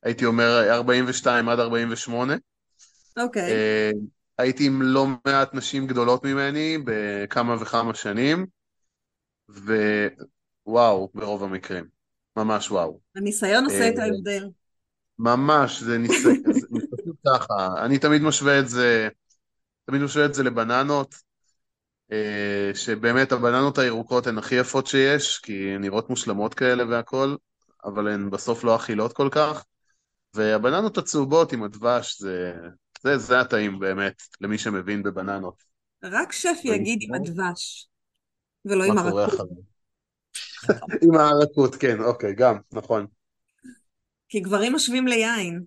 הייתי 0.02 0.24
אומר 0.24 0.70
42 0.70 1.48
עד 1.48 1.60
48 1.60 2.34
אוקיי. 3.16 3.52
אה, 3.52 3.90
הייתי 4.40 4.66
עם 4.66 4.82
לא 4.82 5.06
מעט 5.26 5.54
נשים 5.54 5.86
גדולות 5.86 6.24
ממני 6.24 6.78
בכמה 6.84 7.56
וכמה 7.62 7.94
שנים, 7.94 8.46
ווואו, 10.66 11.10
ברוב 11.14 11.44
המקרים. 11.44 11.84
ממש 12.36 12.70
וואו. 12.70 13.00
הניסיון 13.16 13.64
עושה 13.64 13.88
את 13.88 13.98
אה, 13.98 14.04
ההבדל. 14.04 14.48
ממש, 15.18 15.82
זה 15.82 15.98
ניסיון, 15.98 16.42
פשוט 17.02 17.16
ככה. 17.26 17.84
אני 17.84 17.98
תמיד 17.98 18.22
משווה 18.22 18.58
את 18.58 18.68
זה, 18.68 19.08
תמיד 19.84 20.02
משווה 20.02 20.24
את 20.24 20.34
זה 20.34 20.42
לבננות, 20.42 21.14
אה, 22.12 22.70
שבאמת 22.74 23.32
הבננות 23.32 23.78
הירוקות 23.78 24.26
הן 24.26 24.38
הכי 24.38 24.54
יפות 24.54 24.86
שיש, 24.86 25.38
כי 25.38 25.74
הן 25.74 25.80
נראות 25.80 26.10
מושלמות 26.10 26.54
כאלה 26.54 26.84
והכול, 26.88 27.36
אבל 27.84 28.08
הן 28.08 28.30
בסוף 28.30 28.64
לא 28.64 28.76
אכילות 28.76 29.12
כל 29.12 29.28
כך. 29.32 29.64
והבננות 30.34 30.98
הצהובות 30.98 31.52
עם 31.52 31.62
הדבש 31.62 32.20
זה 32.20 32.52
זה, 33.02 33.18
זה 33.18 33.40
הטעים 33.40 33.78
באמת, 33.78 34.22
למי 34.40 34.58
שמבין 34.58 35.02
בבננות. 35.02 35.62
רק 36.02 36.32
שף 36.32 36.58
יגיד 36.64 36.98
עם 37.02 37.14
הדבש, 37.14 37.88
ולא 38.64 38.84
עם 38.84 38.98
הרכות. 38.98 39.48
עם 41.02 41.14
הרכות, 41.14 41.74
כן, 41.74 42.00
אוקיי, 42.00 42.34
גם, 42.34 42.56
נכון. 42.72 43.06
כי 44.28 44.40
גברים 44.40 44.74
משווים 44.74 45.06
ליין. 45.06 45.62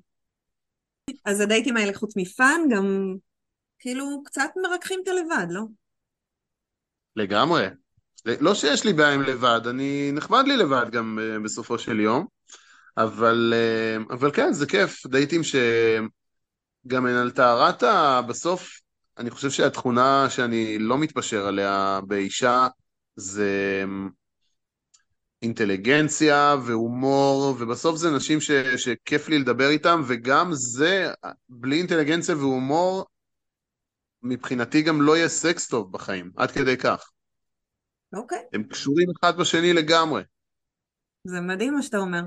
אז 1.26 1.40
הדייטים 1.40 1.78
האלה 1.78 1.94
חוץ 1.94 2.18
מפאן, 2.18 2.62
גם 2.70 3.16
כאילו 3.80 4.06
קצת 4.26 4.50
מרככים 4.62 5.00
את 5.04 5.08
הלבד, 5.08 5.48
לא? 5.50 5.62
לגמרי. 7.16 7.68
לא 8.26 8.56
שיש 8.56 8.86
לי 8.86 8.94
בעיה 8.94 9.14
עם 9.14 9.22
לבד, 9.22 9.62
אני 9.70 10.12
נחמד 10.14 10.44
לי 10.48 10.58
לבד 10.58 10.86
גם 10.92 11.20
אה, 11.22 11.40
בסופו 11.40 11.80
של 11.80 12.00
יום, 12.00 12.26
אבל, 12.98 13.54
אה, 13.56 14.16
אבל 14.16 14.32
כן, 14.32 14.54
זה 14.54 14.68
כיף, 14.68 15.06
דייטים 15.08 15.44
ש... 15.44 15.56
גם 16.88 17.06
על 17.06 17.32
טהרת 17.32 17.84
בסוף, 18.28 18.80
אני 19.18 19.30
חושב 19.30 19.50
שהתכונה 19.50 20.30
שאני 20.30 20.80
לא 20.80 20.98
מתפשר 20.98 21.48
עליה 21.48 22.00
באישה 22.08 22.68
זה 23.16 23.82
אמ, 23.84 24.10
אינטליגנציה 25.42 26.56
והומור, 26.66 27.56
ובסוף 27.60 27.96
זה 27.96 28.12
נשים 28.12 28.42
ש, 28.42 28.52
שכיף 28.78 29.30
לי 29.30 29.40
לדבר 29.40 29.70
איתם, 29.70 30.02
וגם 30.08 30.50
זה, 30.54 31.12
בלי 31.50 31.78
אינטליגנציה 31.78 32.36
והומור, 32.36 33.06
מבחינתי 34.24 34.82
גם 34.82 35.02
לא 35.02 35.18
יהיה 35.18 35.30
סקס 35.30 35.68
טוב 35.68 35.92
בחיים, 35.92 36.32
עד 36.36 36.52
כדי 36.52 36.78
כך. 36.78 37.10
אוקיי. 38.14 38.38
Okay. 38.38 38.42
הם 38.54 38.64
קשורים 38.64 39.08
אחד 39.20 39.38
בשני 39.38 39.74
לגמרי. 39.74 40.24
זה 41.24 41.42
מדהים 41.42 41.74
מה 41.74 41.82
שאתה 41.82 41.98
אומר. 41.98 42.22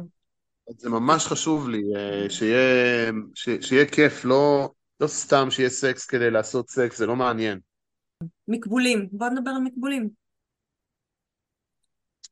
זה 0.68 0.90
ממש 0.90 1.26
חשוב 1.26 1.68
לי, 1.68 1.82
אה, 1.96 2.30
שיהיה, 2.30 3.10
ש, 3.34 3.48
שיהיה 3.60 3.86
כיף, 3.86 4.24
לא, 4.24 4.70
לא 5.00 5.06
סתם 5.06 5.50
שיהיה 5.50 5.70
סקס 5.70 6.06
כדי 6.06 6.30
לעשות 6.30 6.70
סקס, 6.70 6.98
זה 6.98 7.06
לא 7.06 7.16
מעניין. 7.16 7.60
מקבולים, 8.48 9.08
בוא 9.12 9.28
נדבר 9.28 9.50
על 9.50 9.62
מקבולים. 9.62 10.08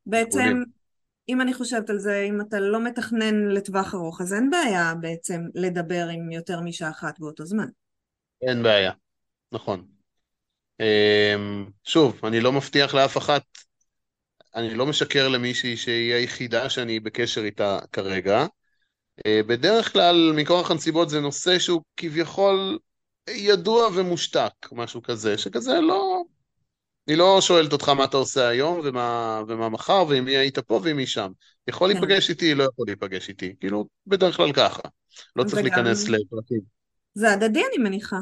בעצם, 0.07 0.39
מקבולים. 0.39 0.65
אם 1.29 1.41
אני 1.41 1.55
חושבת 1.55 1.91
על 1.91 1.99
זה, 1.99 2.27
אם 2.29 2.41
אתה 2.41 2.61
לא 2.61 2.85
מתכנן 2.85 3.49
לטווח 3.49 3.95
ארוך, 3.95 4.21
אז 4.21 4.35
אין 4.35 4.51
בעיה 4.51 4.95
בעצם 5.01 5.41
לדבר 5.55 6.07
עם 6.13 6.31
יותר 6.31 6.61
מאישה 6.61 6.91
אחת 6.91 7.19
באותו 7.19 7.47
זמן. 7.47 7.69
אין 8.43 8.63
בעיה, 8.63 8.93
נכון. 9.53 9.87
אמ, 10.81 11.67
שוב, 11.85 12.21
אני 12.25 12.41
לא 12.41 12.53
מבטיח 12.53 12.95
לאף 12.95 13.17
אחת 13.17 13.43
אני 14.55 14.75
לא 14.75 14.87
משקר 14.87 15.29
למישהי 15.29 15.77
שהיא 15.77 16.15
היחידה 16.15 16.71
שאני 16.71 17.01
בקשר 17.01 17.45
איתה 17.45 17.79
כרגע. 17.93 18.47
אה, 19.27 19.41
בדרך 19.47 19.93
כלל, 19.93 20.33
מכורח 20.37 20.71
הנסיבות 20.71 21.11
זה 21.11 21.21
נושא 21.21 21.59
שהוא 21.59 21.83
כביכול 21.97 22.79
ידוע 23.31 23.89
ומושתק, 23.95 24.53
משהו 24.73 25.03
כזה, 25.03 25.39
שכזה 25.39 25.81
לא... 25.81 26.23
אני 27.09 27.17
לא 27.17 27.41
שואלת 27.41 27.73
אותך 27.73 27.89
מה 27.89 28.05
אתה 28.05 28.17
עושה 28.17 28.49
היום 28.49 28.81
ומה, 28.85 29.43
ומה 29.49 29.69
מחר, 29.69 30.05
ועם 30.09 30.25
מי 30.25 30.37
היית 30.37 30.59
פה 30.59 30.81
ועם 30.85 30.97
מי 30.97 31.07
שם. 31.07 31.33
יכול 31.69 31.93
כן. 31.93 32.01
להיפגש 32.01 32.31
איתי, 32.31 32.55
לא 32.55 32.65
יכול 32.65 32.87
להיפגש 32.87 33.29
איתי. 33.29 33.55
כאילו, 33.61 33.87
בדרך 34.07 34.37
כלל 34.37 34.53
ככה. 34.53 34.83
לא 35.37 35.45
צריך 35.45 35.63
להיכנס 35.63 36.09
לפרטים. 36.09 36.61
זה 37.15 37.33
הדדי, 37.33 37.63
אני 37.71 37.85
מניחה. 37.85 38.17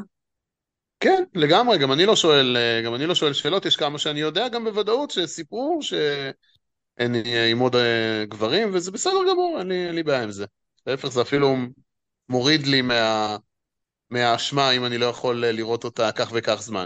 כן, 1.03 1.23
לגמרי, 1.35 1.77
גם 1.77 1.91
אני 1.91 2.05
לא 2.05 2.15
שואל, 2.15 2.57
אה, 2.57 2.81
גם 2.85 2.95
אני 2.95 3.05
לא 3.05 3.15
שואל 3.15 3.33
שאלות, 3.33 3.65
יש 3.65 3.75
כמה 3.75 3.99
שאני 3.99 4.19
יודע 4.19 4.47
גם 4.47 4.63
בוודאות 4.63 5.11
שסיפרו 5.11 5.79
שאין 5.81 7.15
עם 7.51 7.59
עוד 7.59 7.75
אה, 7.75 8.25
גברים, 8.29 8.69
וזה 8.73 8.91
בסדר 8.91 9.19
גמור, 9.31 9.59
אין 9.59 9.95
לי, 9.95 10.03
בעיה 10.03 10.23
עם 10.23 10.31
זה. 10.31 10.45
להפך, 10.87 11.07
זה 11.07 11.21
אפילו 11.21 11.55
מוריד 12.29 12.67
לי 12.67 12.81
מה, 12.81 13.37
מהאשמה 14.09 14.71
אם 14.71 14.85
אני 14.85 14.97
לא 14.97 15.05
יכול 15.05 15.45
אה, 15.45 15.51
לראות 15.51 15.83
אותה 15.83 16.11
כך 16.11 16.31
וכך 16.33 16.61
זמן. 16.61 16.85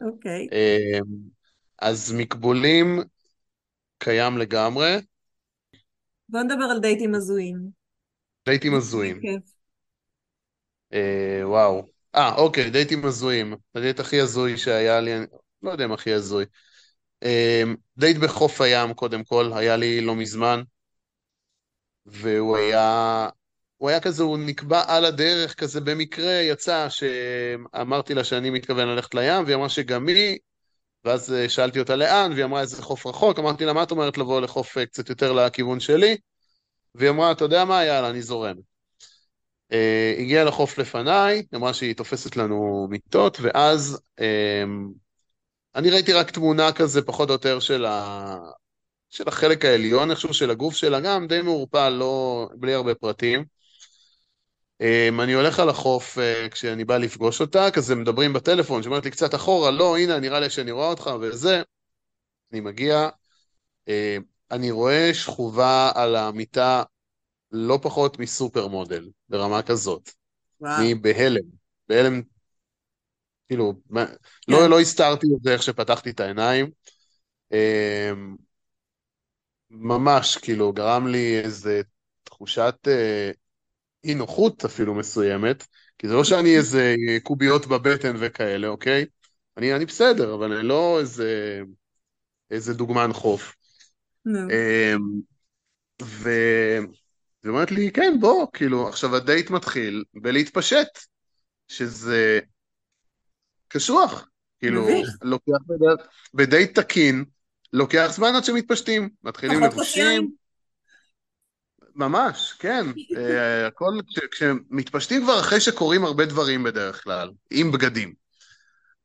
אוקיי. 0.00 0.46
Okay. 0.50 1.04
אז 1.78 2.14
מקבולים 2.16 3.00
קיים 3.98 4.38
לגמרי. 4.38 4.96
בוא 6.28 6.40
נדבר 6.40 6.64
על 6.64 6.80
דייטים 6.80 7.14
הזויים. 7.14 7.56
דייטים 8.46 8.74
הזויים. 8.74 9.20
וואו. 11.42 11.99
אה, 12.14 12.34
אוקיי, 12.34 12.70
דייטים 12.70 13.04
הזויים. 13.04 13.54
הדייט 13.74 14.00
הכי 14.00 14.20
הזוי 14.20 14.58
שהיה 14.58 15.00
לי, 15.00 15.12
לא 15.62 15.70
יודע 15.70 15.84
אם 15.84 15.92
הכי 15.92 16.12
הזוי. 16.12 16.44
אמ, 17.22 17.76
דייט 17.96 18.16
בחוף 18.16 18.60
הים, 18.60 18.94
קודם 18.94 19.24
כל, 19.24 19.52
היה 19.54 19.76
לי 19.76 20.00
לא 20.00 20.14
מזמן, 20.16 20.62
והוא 22.06 22.56
היה... 22.56 23.28
הוא 23.76 23.88
היה 23.90 24.00
כזה, 24.00 24.22
הוא 24.22 24.38
נקבע 24.38 24.82
על 24.96 25.04
הדרך, 25.04 25.54
כזה 25.54 25.80
במקרה 25.80 26.32
יצא 26.32 26.88
שאמרתי 26.88 28.14
לה 28.14 28.24
שאני 28.24 28.50
מתכוון 28.50 28.88
ללכת 28.88 29.14
לים, 29.14 29.44
והיא 29.44 29.56
אמרה 29.56 29.68
שגם 29.68 30.08
היא, 30.08 30.38
ואז 31.04 31.32
אה, 31.32 31.48
שאלתי 31.48 31.78
אותה 31.78 31.96
לאן, 31.96 32.32
והיא 32.32 32.44
אמרה 32.44 32.60
איזה 32.60 32.82
חוף 32.82 33.06
רחוק, 33.06 33.38
אמרתי 33.38 33.64
לה, 33.64 33.72
מה 33.72 33.82
את 33.82 33.90
אומרת 33.90 34.18
לבוא 34.18 34.40
לחוף 34.40 34.78
אה, 34.78 34.86
קצת 34.86 35.08
יותר 35.08 35.32
לכיוון 35.32 35.80
שלי? 35.80 36.16
והיא 36.94 37.10
אמרה, 37.10 37.32
אתה 37.32 37.44
יודע 37.44 37.64
מה, 37.64 37.84
יאללה, 37.84 38.10
אני 38.10 38.22
זורמת. 38.22 38.69
Uh, 39.70 40.20
הגיעה 40.20 40.44
לחוף 40.44 40.78
לפניי, 40.78 41.42
אמרה 41.54 41.74
שהיא 41.74 41.94
תופסת 41.94 42.36
לנו 42.36 42.86
מיטות, 42.90 43.38
ואז 43.40 44.00
um, 44.20 44.22
אני 45.74 45.90
ראיתי 45.90 46.12
רק 46.12 46.30
תמונה 46.30 46.72
כזה, 46.72 47.02
פחות 47.02 47.28
או 47.28 47.34
יותר, 47.34 47.60
של, 47.60 47.84
ה... 47.84 48.36
של 49.10 49.28
החלק 49.28 49.64
העליון 49.64 50.10
איכשהו 50.10 50.34
של 50.34 50.50
הגוף 50.50 50.74
שלה, 50.74 51.00
גם 51.00 51.26
די 51.26 51.42
מעורפל, 51.42 51.88
לא... 51.88 52.48
בלי 52.54 52.74
הרבה 52.74 52.94
פרטים. 52.94 53.44
אמ, 54.80 55.20
אני 55.20 55.32
הולך 55.32 55.60
על 55.60 55.68
החוף 55.68 56.18
אה, 56.18 56.48
כשאני 56.50 56.84
בא 56.84 56.96
לפגוש 56.96 57.40
אותה, 57.40 57.70
כזה 57.70 57.94
מדברים 57.94 58.32
בטלפון, 58.32 58.82
שאומרת 58.82 59.04
לי 59.04 59.10
קצת 59.10 59.34
אחורה, 59.34 59.70
לא, 59.70 59.98
הנה, 59.98 60.20
נראה 60.20 60.40
לי 60.40 60.50
שאני 60.50 60.70
רואה 60.70 60.86
אותך 60.86 61.10
וזה. 61.20 61.62
אני 62.52 62.60
מגיע, 62.60 63.08
אה, 63.88 64.16
אני 64.50 64.70
רואה 64.70 65.14
שכובה 65.14 65.92
על 65.94 66.16
המיטה 66.16 66.82
לא 67.52 67.78
פחות 67.82 68.18
מסופר 68.18 68.66
מודל, 68.68 69.08
ברמה 69.28 69.62
כזאת. 69.62 70.10
וואו. 70.60 70.78
אני 70.78 70.94
בהלם, 70.94 71.42
בהלם, 71.88 72.22
כאילו, 73.48 73.74
לא, 73.90 74.04
כן. 74.06 74.12
לא, 74.48 74.70
לא 74.70 74.80
הסתרתי 74.80 75.26
את 75.36 75.42
זה 75.42 75.52
איך 75.52 75.62
שפתחתי 75.62 76.10
את 76.10 76.20
העיניים. 76.20 76.70
אמ, 77.52 78.36
ממש, 79.70 80.36
כאילו, 80.36 80.72
גרם 80.72 81.06
לי 81.06 81.40
איזה 81.40 81.80
תחושת 82.24 82.74
אה, 82.88 83.30
אי 84.04 84.14
נוחות 84.14 84.64
אפילו 84.64 84.94
מסוימת, 84.94 85.66
כי 85.98 86.08
זה 86.08 86.14
לא 86.14 86.24
שאני 86.24 86.56
איזה 86.56 86.94
קוביות 87.22 87.66
בבטן 87.66 88.16
וכאלה, 88.18 88.68
אוקיי? 88.68 89.04
אני, 89.56 89.74
אני 89.74 89.84
בסדר, 89.86 90.34
אבל 90.34 90.52
אני 90.52 90.68
לא 90.68 91.00
איזה, 91.00 91.60
איזה 92.50 92.74
דוגמן 92.74 93.12
חוף. 93.12 93.54
No. 94.28 94.38
אמ, 94.50 95.20
ו... 96.02 96.30
והיא 97.42 97.52
אומרת 97.52 97.70
לי, 97.70 97.90
כן, 97.90 98.16
בוא, 98.20 98.46
כאילו, 98.52 98.88
עכשיו 98.88 99.16
הדייט 99.16 99.50
מתחיל 99.50 100.04
בלהתפשט, 100.14 100.88
שזה 101.68 102.40
קשוח. 103.68 104.28
כאילו, 104.58 104.88
לוקח 105.22 105.58
בדייט, 105.66 106.00
בדייט 106.34 106.78
תקין, 106.78 107.24
לוקח 107.72 108.06
זמן 108.10 108.34
עד 108.34 108.44
שמתפשטים. 108.44 109.08
מתחילים 109.22 109.62
לבושים. 109.62 110.30
ממש, 111.94 112.54
כן. 112.58 112.86
אה, 113.16 113.66
הכל, 113.66 113.92
כשמתפשטים 114.30 115.22
כבר 115.22 115.40
אחרי 115.40 115.60
שקורים 115.60 116.04
הרבה 116.04 116.26
דברים 116.26 116.62
בדרך 116.62 117.04
כלל, 117.04 117.30
עם 117.50 117.72
בגדים. 117.72 118.14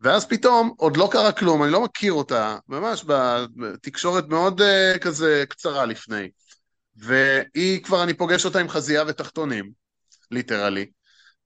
ואז 0.01 0.25
פתאום, 0.25 0.73
עוד 0.77 0.97
לא 0.97 1.09
קרה 1.11 1.31
כלום, 1.31 1.63
אני 1.63 1.71
לא 1.71 1.83
מכיר 1.83 2.13
אותה, 2.13 2.57
ממש 2.67 3.05
בתקשורת 3.55 4.27
מאוד 4.27 4.61
uh, 4.61 4.97
כזה 4.99 5.43
קצרה 5.49 5.85
לפני. 5.85 6.29
והיא 6.95 7.83
כבר, 7.83 8.03
אני 8.03 8.13
פוגש 8.13 8.45
אותה 8.45 8.59
עם 8.59 8.69
חזייה 8.69 9.03
ותחתונים, 9.07 9.71
ליטרלי. 10.31 10.85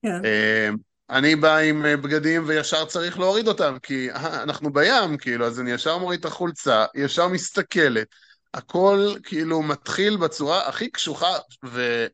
כן. 0.01 0.21
Uh, 0.21 0.77
אני 1.09 1.35
בא 1.35 1.57
עם 1.57 1.85
בגדים 2.01 2.43
וישר 2.47 2.85
צריך 2.85 3.19
להוריד 3.19 3.47
אותם, 3.47 3.77
כי 3.83 4.11
אנחנו 4.13 4.73
בים, 4.73 5.17
כאילו, 5.17 5.45
אז 5.45 5.59
אני 5.59 5.71
ישר 5.71 5.97
מוריד 5.97 6.19
את 6.19 6.25
החולצה, 6.25 6.85
ישר 6.95 7.27
מסתכלת. 7.27 8.07
הכל 8.53 9.13
כאילו 9.23 9.61
מתחיל 9.61 10.17
בצורה 10.17 10.67
הכי 10.67 10.89
קשוחה 10.89 11.37
ו... 11.65 12.07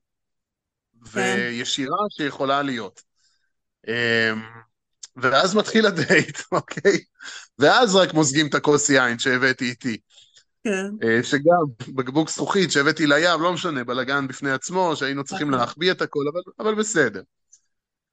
כן. 1.14 1.36
וישירה 1.38 1.98
שיכולה 2.18 2.62
להיות. 2.62 3.02
אמ, 3.88 4.42
ואז 5.16 5.56
מתחיל 5.56 5.86
הדייט, 5.86 6.40
אוקיי? 6.52 7.00
ואז 7.60 7.96
רק 7.96 8.14
מוזגים 8.14 8.48
את 8.48 8.56
הכוס 8.56 8.90
יין 8.90 9.20
שהבאתי 9.20 9.70
איתי. 9.70 9.98
כן. 10.66 11.08
אה, 11.08 11.24
שגם 11.24 11.94
בקבוק 11.96 12.30
זכוכית 12.30 12.72
שהבאתי 12.72 13.08
לים, 13.08 13.42
לא 13.42 13.54
משנה, 13.54 13.84
בלאגן 13.84 14.28
בפני 14.28 14.52
עצמו, 14.52 14.96
שהיינו 14.96 15.24
צריכים 15.24 15.48
נכון. 15.48 15.60
להחביא 15.60 15.92
את 15.92 16.02
הכל, 16.02 16.24
אבל, 16.34 16.42
אבל 16.60 16.76
בסדר. 16.76 17.22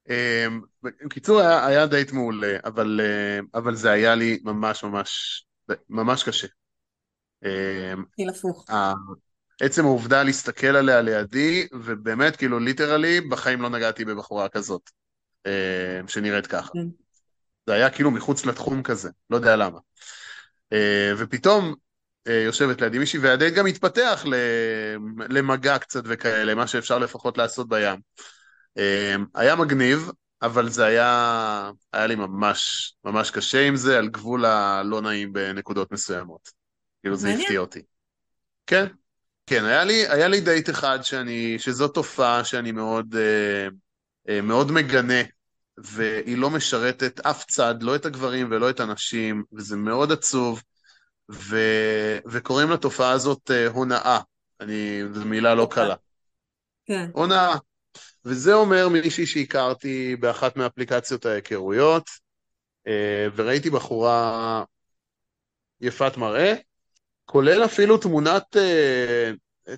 אמ, 0.09 0.61
בקיצור, 0.83 1.39
היה, 1.39 1.65
היה 1.65 1.85
דייט 1.85 2.11
מעולה, 2.11 2.57
אבל, 2.65 3.01
אה, 3.03 3.59
אבל 3.59 3.75
זה 3.75 3.91
היה 3.91 4.15
לי 4.15 4.39
ממש 4.43 4.83
ממש, 4.83 5.45
ממש 5.89 6.23
קשה. 6.23 6.47
התחיל 7.41 8.29
הפוך. 8.29 8.65
עצם 9.61 9.85
העובדה 9.85 10.23
להסתכל 10.23 10.67
עליה 10.67 11.01
לידי, 11.01 11.67
ובאמת, 11.73 12.35
כאילו, 12.35 12.59
literally, 12.59 13.21
בחיים 13.21 13.61
לא 13.61 13.69
נגעתי 13.69 14.05
בבחורה 14.05 14.49
כזאת, 14.49 14.89
אה, 15.45 16.01
שנראית 16.07 16.47
ככה. 16.47 16.71
כן. 16.73 16.87
זה 17.67 17.73
היה 17.73 17.89
כאילו 17.89 18.11
מחוץ 18.11 18.45
לתחום 18.45 18.83
כזה, 18.83 19.09
לא 19.29 19.35
יודע 19.35 19.55
למה. 19.55 19.79
אה, 20.73 21.11
ופתאום 21.17 21.65
אה, 21.65 21.73
יושבת 22.25 22.81
לידי 22.81 22.99
מישהי, 22.99 23.19
והדייט 23.19 23.53
גם 23.53 23.65
התפתח 23.65 24.25
למגע 25.29 25.77
קצת 25.77 26.03
וכאלה, 26.05 26.55
מה 26.55 26.67
שאפשר 26.67 26.99
לפחות 26.99 27.37
לעשות 27.37 27.69
בים. 27.69 27.99
היה 29.35 29.55
מגניב, 29.55 30.11
אבל 30.41 30.69
זה 30.69 30.85
היה, 30.85 31.71
היה 31.93 32.07
לי 32.07 32.15
ממש, 32.15 32.93
ממש 33.03 33.31
קשה 33.31 33.67
עם 33.67 33.75
זה, 33.75 33.97
על 33.97 34.07
גבול 34.07 34.45
הלא 34.45 35.01
נעים 35.01 35.33
בנקודות 35.33 35.91
מסוימות. 35.91 36.49
כאילו 37.01 37.15
זה 37.15 37.29
הפתיע 37.29 37.59
אותי. 37.59 37.81
כן, 38.67 38.85
כן, 39.45 39.65
היה 39.65 39.83
לי, 39.83 40.07
היה 40.07 40.27
לי 40.27 40.41
דייט 40.41 40.69
אחד 40.69 40.99
שאני, 41.01 41.59
שזו 41.59 41.87
תופעה 41.87 42.43
שאני 42.43 42.71
מאוד, 42.71 43.15
אה, 43.15 43.67
אה, 44.29 44.41
מאוד 44.41 44.71
מגנה, 44.71 45.21
והיא 45.77 46.37
לא 46.37 46.49
משרתת 46.49 47.19
אף 47.19 47.45
צד, 47.45 47.75
לא 47.81 47.95
את 47.95 48.05
הגברים 48.05 48.47
ולא 48.51 48.69
את 48.69 48.79
הנשים, 48.79 49.43
וזה 49.53 49.77
מאוד 49.77 50.11
עצוב, 50.11 50.63
ו, 51.33 51.57
וקוראים 52.25 52.69
לתופעה 52.69 53.11
הזאת 53.11 53.51
אה, 53.51 53.67
הונאה. 53.67 54.19
אני, 54.61 55.01
זו 55.13 55.25
מילה 55.25 55.55
לא 55.55 55.67
קלה. 55.71 55.95
כן. 56.85 57.09
הונאה. 57.13 57.55
וזה 58.25 58.53
אומר 58.53 58.89
מישהי 58.89 59.25
שהכרתי 59.25 60.15
באחת 60.15 60.55
מאפליקציות 60.55 61.25
ההיכרויות, 61.25 62.09
אה, 62.87 63.27
וראיתי 63.35 63.69
בחורה 63.69 64.63
יפת 65.81 66.17
מראה, 66.17 66.53
כולל 67.25 67.65
אפילו 67.65 67.97
תמונת, 67.97 68.57
אה, 68.57 69.31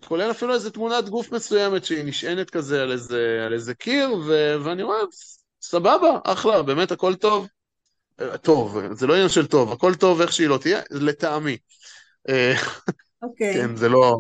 כולל 0.08 0.32
אפילו 0.32 0.54
איזה 0.54 0.72
תמונת 0.72 1.10
גוף 1.10 1.32
מסוימת 1.32 1.86
שהיא 1.86 2.04
נשענת 2.06 2.50
כזה 2.50 2.84
על 2.84 2.91
איזה, 2.91 3.44
על 3.46 3.54
איזה 3.54 3.74
קיר, 3.74 4.13
ו, 4.28 4.56
ואני 4.63 4.84
רואה, 4.84 5.00
סבבה, 5.62 6.20
אחלה, 6.24 6.63
באמת 6.63 6.91
הכל 6.91 7.15
טוב. 7.15 7.48
טוב, 8.41 8.93
זה 8.93 9.08
לא 9.08 9.13
עניין 9.13 9.30
של 9.30 9.47
טוב, 9.47 9.71
הכל 9.71 9.95
טוב 9.95 10.21
איך 10.21 10.34
שהיא 10.34 10.47
לא 10.47 10.58
תהיה, 10.58 10.82
לטעמי. 10.91 11.58
אוקיי. 13.21 13.54
כן, 13.54 13.75
זה 13.75 13.89
לא, 13.89 14.17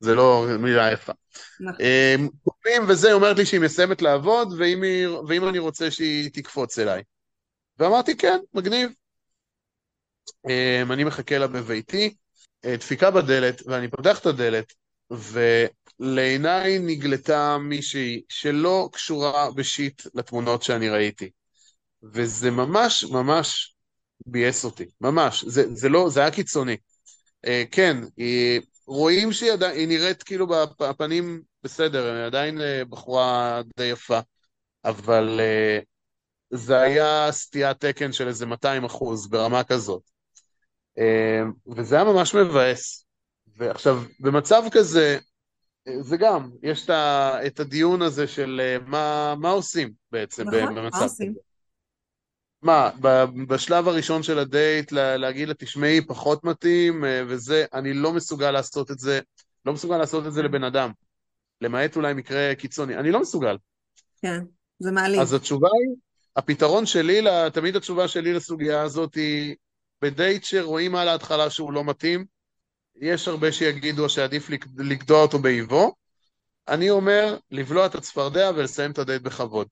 זה 0.00 0.14
לא 0.14 0.46
מילה 0.58 0.92
יפה. 0.92 1.12
נכון. 1.60 2.28
קופים 2.44 2.82
וזה, 2.88 3.08
היא 3.08 3.14
אומרת 3.14 3.38
לי 3.38 3.46
שהיא 3.46 3.60
מסיימת 3.60 4.02
לעבוד, 4.02 4.54
ואם, 4.58 4.82
היא, 4.82 5.08
ואם 5.08 5.48
אני 5.48 5.58
רוצה 5.58 5.90
שהיא 5.90 6.30
תקפוץ 6.32 6.78
אליי. 6.78 7.02
ואמרתי, 7.78 8.16
כן, 8.16 8.38
מגניב. 8.54 8.90
אני 10.90 11.04
מחכה 11.04 11.38
לה 11.38 11.46
בביתי. 11.46 12.14
אה, 12.64 12.76
דפיקה 12.76 13.10
בדלת, 13.10 13.62
ואני 13.66 13.88
פותח 13.88 14.18
את 14.18 14.26
הדלת, 14.26 14.72
ולעיניי 16.00 16.78
נגלתה 16.78 17.58
מישהי 17.58 18.22
שלא 18.28 18.88
קשורה 18.92 19.50
בשיט 19.50 20.02
לתמונות 20.14 20.62
שאני 20.62 20.88
ראיתי. 20.88 21.30
וזה 22.02 22.50
ממש 22.50 23.04
ממש 23.04 23.74
ביאס 24.26 24.64
אותי, 24.64 24.84
ממש. 25.00 25.44
זה, 25.44 25.74
זה 25.74 25.88
לא, 25.88 26.08
זה 26.10 26.20
היה 26.20 26.30
קיצוני. 26.30 26.76
Uh, 27.46 27.48
כן, 27.70 27.96
היא, 28.16 28.60
רואים 28.86 29.32
שהיא 29.32 29.52
עדיין, 29.52 29.88
נראית 29.88 30.22
כאילו 30.22 30.46
בפנים 30.80 31.42
בסדר, 31.62 32.14
היא 32.14 32.26
עדיין 32.26 32.58
uh, 32.58 32.84
בחורה 32.88 33.60
די 33.76 33.84
יפה, 33.84 34.20
אבל 34.84 35.40
uh, 35.40 35.84
זה 36.50 36.80
היה 36.80 37.32
סטיית 37.32 37.84
תקן 37.84 38.12
של 38.12 38.28
איזה 38.28 38.46
200 38.46 38.84
אחוז 38.84 39.28
ברמה 39.28 39.64
כזאת. 39.64 40.02
אמ, 40.98 41.52
וזה 41.76 41.96
היה 41.96 42.04
ממש 42.04 42.34
מבאס. 42.34 43.04
ועכשיו, 43.56 44.02
במצב 44.20 44.62
כזה, 44.70 45.18
זה 46.00 46.16
גם, 46.16 46.50
יש 46.62 46.90
את 47.46 47.60
הדיון 47.60 48.02
הזה 48.02 48.26
של 48.26 48.60
אה, 48.64 48.76
מה, 48.86 49.34
מה 49.40 49.50
עושים 49.50 49.92
בעצם 50.12 50.48
נכון, 50.48 50.74
במצב 50.74 51.04
כזה. 51.04 51.24
מה, 52.62 52.90
בשלב 53.48 53.88
הראשון 53.88 54.22
של 54.22 54.38
הדייט 54.38 54.92
להגיד 54.92 55.48
לה, 55.48 55.54
תשמעי, 55.54 56.00
פחות 56.06 56.44
מתאים, 56.44 57.04
אה, 57.04 57.22
וזה, 57.28 57.64
אני 57.74 57.94
לא 57.94 58.12
מסוגל 58.12 58.50
לעשות 58.50 58.90
את 58.90 58.98
זה, 58.98 59.20
לא 59.64 59.72
מסוגל 59.72 59.98
לעשות 59.98 60.26
את 60.26 60.32
זה 60.32 60.42
לבן 60.42 60.64
אדם. 60.64 60.90
למעט 61.60 61.96
אולי 61.96 62.14
מקרה 62.14 62.54
קיצוני. 62.54 62.96
אני 62.96 63.10
לא 63.10 63.20
מסוגל. 63.20 63.56
כן, 64.22 64.40
זה 64.78 64.90
מעליב. 64.90 65.20
אז 65.20 65.32
התשובה 65.32 65.68
היא, 65.68 65.96
הפתרון 66.36 66.86
שלי, 66.86 67.20
תמיד 67.52 67.76
התשובה 67.76 68.08
שלי 68.08 68.32
לסוגיה 68.32 68.82
הזאת 68.82 69.14
היא, 69.14 69.54
בדייט 70.02 70.44
שרואים 70.44 70.94
על 70.94 71.08
ההתחלה 71.08 71.50
שהוא 71.50 71.72
לא 71.72 71.84
מתאים, 71.84 72.24
יש 73.00 73.28
הרבה 73.28 73.52
שיגידו 73.52 74.08
שעדיף 74.08 74.50
לגדוע 74.78 75.22
אותו 75.22 75.38
באיבו. 75.38 75.94
אני 76.68 76.90
אומר, 76.90 77.36
לבלוע 77.50 77.86
את 77.86 77.94
הצפרדע 77.94 78.50
ולסיים 78.56 78.90
את 78.90 78.98
הדייט 78.98 79.22
בכבוד. 79.22 79.66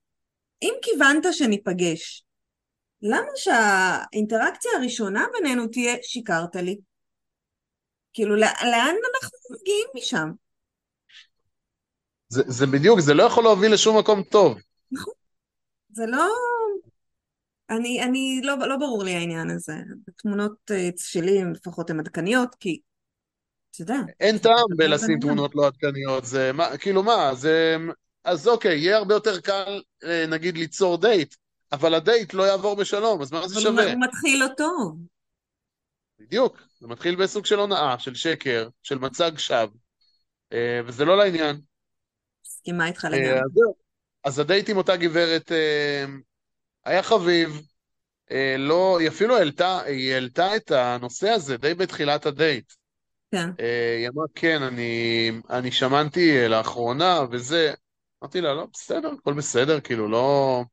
אם 0.63 0.73
כיוונת 0.83 1.25
שניפגש, 1.33 2.26
למה 3.11 3.31
שהאינטראקציה 3.35 4.71
הראשונה 4.77 5.27
בינינו 5.33 5.67
תהיה 5.67 5.97
שיקרת 6.03 6.57
לי? 6.57 6.79
כאילו, 8.13 8.37
לאן 8.37 8.95
אנחנו 9.15 9.39
מגיעים 9.51 9.89
משם? 9.97 10.31
זה, 12.29 12.43
זה 12.47 12.67
בדיוק, 12.67 13.01
זה 13.01 13.15
לא 13.15 13.23
יכול 13.23 13.45
להוביל 13.45 13.73
לשום 13.73 13.99
מקום 13.99 14.23
טוב. 14.23 14.59
נכון. 14.93 15.15
זה 15.91 16.07
לא... 16.07 16.29
אני, 17.71 18.03
אני, 18.03 18.41
לא, 18.45 18.55
לא 18.59 18.77
ברור 18.77 19.05
לי 19.05 19.15
העניין 19.15 19.51
הזה. 19.51 19.75
התמונות 20.09 20.71
אה, 20.71 20.89
שלי 20.97 21.45
לפחות 21.55 21.91
הן 21.91 22.01
עדכניות, 22.01 22.55
כי, 22.55 22.81
אתה 23.71 23.83
יודע. 23.83 23.99
אין 24.21 24.39
טעם 24.39 24.77
בלשים 24.77 25.21
תמונות 25.21 25.55
לא 25.55 25.67
עדכניות, 25.67 26.25
זה, 26.25 26.53
מה, 26.53 26.79
כאילו 26.79 27.03
מה, 27.03 27.35
זה, 27.35 27.77
אז 28.25 28.49
אוקיי, 28.49 28.79
יהיה 28.79 28.97
הרבה 28.97 29.15
יותר 29.15 29.41
קל, 29.41 29.83
אה, 30.05 30.27
נגיד, 30.27 30.57
ליצור 30.57 31.01
דייט, 31.01 31.35
אבל 31.77 31.95
הדייט 31.95 32.35
לא 32.35 32.43
יעבור 32.43 32.77
בשלום, 32.77 33.23
אז 33.23 33.33
מה 33.33 33.49
זה 33.49 33.61
שווה? 33.61 33.83
אבל 33.85 33.93
הוא 33.93 34.01
מתחיל 34.09 34.41
לא 34.41 34.49
טוב. 34.57 34.99
בדיוק, 36.19 36.63
זה 36.81 36.87
מתחיל 36.87 37.17
בסוג 37.17 37.47
של 37.47 37.59
הונאה, 37.59 37.99
של 37.99 38.15
שקר, 38.15 38.69
של 38.83 38.99
מצג 38.99 39.39
שווא, 39.39 39.79
אה, 40.53 40.81
וזה 40.87 41.05
לא 41.05 41.17
לעניין. 41.17 41.61
מסכימה 42.47 42.87
איתך 42.87 43.05
לגמרי. 43.05 43.41
אז, 44.25 44.39
הדייט 44.39 44.69
עם 44.69 44.77
אותה 44.77 44.97
גברת 44.97 45.53
היה 46.85 47.03
חביב, 47.03 47.61
לא, 48.59 48.99
היא 49.01 49.09
אפילו 49.09 49.37
העלתה, 49.37 49.81
היא 49.83 50.15
העלתה 50.15 50.57
את 50.57 50.71
הנושא 50.71 51.29
הזה 51.29 51.57
די 51.57 51.75
בתחילת 51.75 52.27
הדייט. 52.27 52.73
כן. 53.31 53.51
אה, 53.61 53.97
היא 53.99 54.09
אמרה, 54.09 54.27
כן, 54.35 54.63
אני, 54.63 55.33
אני 55.51 55.73
שמנתי 55.73 56.43
אה, 56.43 56.49
לאחרונה 56.49 57.21
וזה. 57.31 57.75
אמרתי 58.23 58.41
לה, 58.41 58.55
לא, 58.55 58.67
בסדר, 58.73 59.11
הכל 59.19 59.33
בסדר, 59.33 59.81
כאילו, 59.81 60.09
לא... 60.09 60.65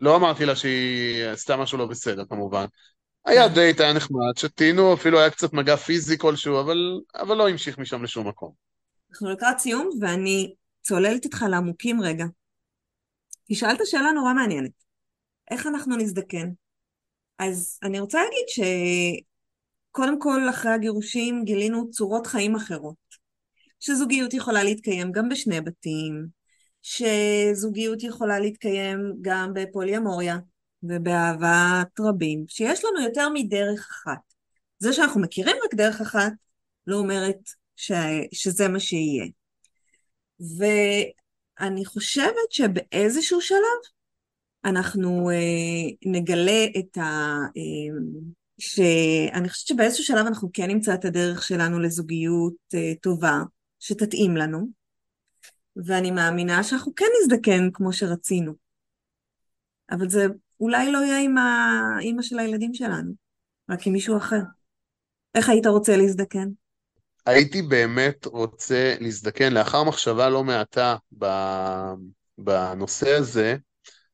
לא 0.00 0.16
אמרתי 0.16 0.44
לה 0.44 0.56
שהיא 0.56 1.24
עשתה 1.24 1.56
משהו 1.56 1.78
לא 1.78 1.86
בסדר, 1.86 2.24
כמובן. 2.28 2.64
היה. 3.24 3.48
דייט, 3.48 3.80
היה 3.80 3.92
נחמד, 3.92 4.36
שתינו, 4.36 4.94
אפילו 4.94 5.20
היה 5.20 5.30
קצת 5.30 5.52
מגע 5.52 5.76
פיזי 5.76 6.18
כלשהו, 6.18 6.60
אבל, 6.60 7.00
אבל 7.14 7.36
לא 7.36 7.48
המשיך 7.48 7.78
משם 7.78 8.02
לשום 8.02 8.28
מקום. 8.28 8.52
אנחנו 9.10 9.30
לקראת 9.30 9.58
סיום, 9.58 9.90
ואני 10.00 10.54
צוללת 10.82 11.24
איתך 11.24 11.44
לעמוקים 11.50 12.02
רגע. 12.02 12.24
כי 13.46 13.54
שאלת 13.54 13.78
שאלה 13.84 14.12
נורא 14.12 14.32
מעניינת. 14.32 14.70
איך 15.50 15.66
אנחנו 15.66 15.96
נזדקן? 15.96 16.50
אז 17.38 17.78
אני 17.82 18.00
רוצה 18.00 18.18
להגיד 18.22 18.48
ש... 18.48 18.60
קודם 19.90 20.20
כל, 20.20 20.50
אחרי 20.50 20.72
הגירושים 20.72 21.44
גילינו 21.44 21.90
צורות 21.90 22.26
חיים 22.26 22.56
אחרות. 22.56 22.96
שזוגיות 23.80 24.34
יכולה 24.34 24.62
להתקיים 24.62 25.12
גם 25.12 25.28
בשני 25.28 25.60
בתים, 25.60 26.26
שזוגיות 26.82 28.02
יכולה 28.02 28.38
להתקיים 28.40 29.14
גם 29.20 29.52
בפוליאמוריה 29.54 30.38
ובאהבת 30.82 32.00
רבים, 32.00 32.44
שיש 32.48 32.84
לנו 32.84 33.00
יותר 33.00 33.28
מדרך 33.34 33.88
אחת. 33.90 34.20
זה 34.78 34.92
שאנחנו 34.92 35.20
מכירים 35.20 35.56
רק 35.64 35.74
דרך 35.74 36.00
אחת, 36.00 36.32
לא 36.86 36.96
אומרת 36.96 37.38
ש... 37.76 37.92
שזה 38.32 38.68
מה 38.68 38.80
שיהיה. 38.80 39.26
ואני 40.58 41.84
חושבת 41.84 42.50
שבאיזשהו 42.50 43.40
שלב 43.40 43.80
אנחנו 44.64 45.30
אה, 45.30 46.10
נגלה 46.12 46.64
את 46.78 46.96
ה... 46.96 47.36
אה, 47.56 48.00
שאני 48.60 49.48
חושבת 49.48 49.66
שבאיזשהו 49.66 50.04
שלב 50.04 50.26
אנחנו 50.26 50.50
כן 50.52 50.66
נמצא 50.66 50.94
את 50.94 51.04
הדרך 51.04 51.42
שלנו 51.42 51.80
לזוגיות 51.80 52.54
uh, 52.74 52.98
טובה, 53.02 53.42
שתתאים 53.78 54.36
לנו, 54.36 54.68
ואני 55.76 56.10
מאמינה 56.10 56.62
שאנחנו 56.62 56.94
כן 56.94 57.06
נזדקן 57.22 57.70
כמו 57.72 57.92
שרצינו. 57.92 58.52
אבל 59.90 60.08
זה 60.08 60.26
אולי 60.60 60.92
לא 60.92 60.98
יהיה 60.98 61.20
עם 61.20 61.38
האימא 61.38 62.22
של 62.22 62.38
הילדים 62.38 62.74
שלנו, 62.74 63.12
רק 63.70 63.86
עם 63.86 63.92
מישהו 63.92 64.16
אחר. 64.16 64.40
איך 65.34 65.48
היית 65.48 65.66
רוצה 65.66 65.96
להזדקן? 65.96 66.48
הייתי 67.26 67.62
באמת 67.62 68.26
רוצה 68.26 68.94
להזדקן, 69.00 69.52
לאחר 69.52 69.84
מחשבה 69.84 70.28
לא 70.28 70.44
מעטה 70.44 70.96
בנושא 72.38 73.10
הזה, 73.10 73.56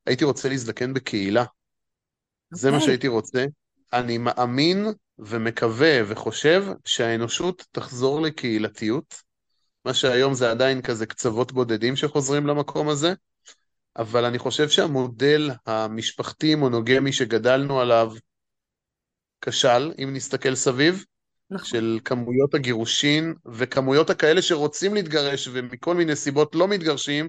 הייתי 0.06 0.24
רוצה 0.24 0.48
להזדקן 0.48 0.94
בקהילה. 0.94 1.42
Okay. 1.44 1.46
זה 2.56 2.70
מה 2.70 2.76
אוקיי. 2.76 2.86
שהייתי 2.86 3.08
רוצה. 3.08 3.44
אני 3.92 4.18
מאמין 4.18 4.86
ומקווה 5.18 6.00
וחושב 6.06 6.64
שהאנושות 6.84 7.66
תחזור 7.72 8.20
לקהילתיות, 8.20 9.22
מה 9.86 9.94
שהיום 9.94 10.34
זה 10.34 10.50
עדיין 10.50 10.82
כזה 10.82 11.06
קצוות 11.06 11.52
בודדים 11.52 11.96
שחוזרים 11.96 12.46
למקום 12.46 12.88
הזה, 12.88 13.14
אבל 13.96 14.24
אני 14.24 14.38
חושב 14.38 14.68
שהמודל 14.68 15.50
המשפחתי-מונוגמי 15.66 17.12
שגדלנו 17.12 17.80
עליו 17.80 18.12
כשל, 19.40 19.92
אם 20.02 20.10
נסתכל 20.14 20.54
סביב, 20.54 21.04
נכון. 21.50 21.66
של 21.66 21.98
כמויות 22.04 22.54
הגירושין 22.54 23.34
וכמויות 23.52 24.10
הכאלה 24.10 24.42
שרוצים 24.42 24.94
להתגרש 24.94 25.48
ומכל 25.52 25.94
מיני 25.94 26.16
סיבות 26.16 26.54
לא 26.54 26.68
מתגרשים, 26.68 27.28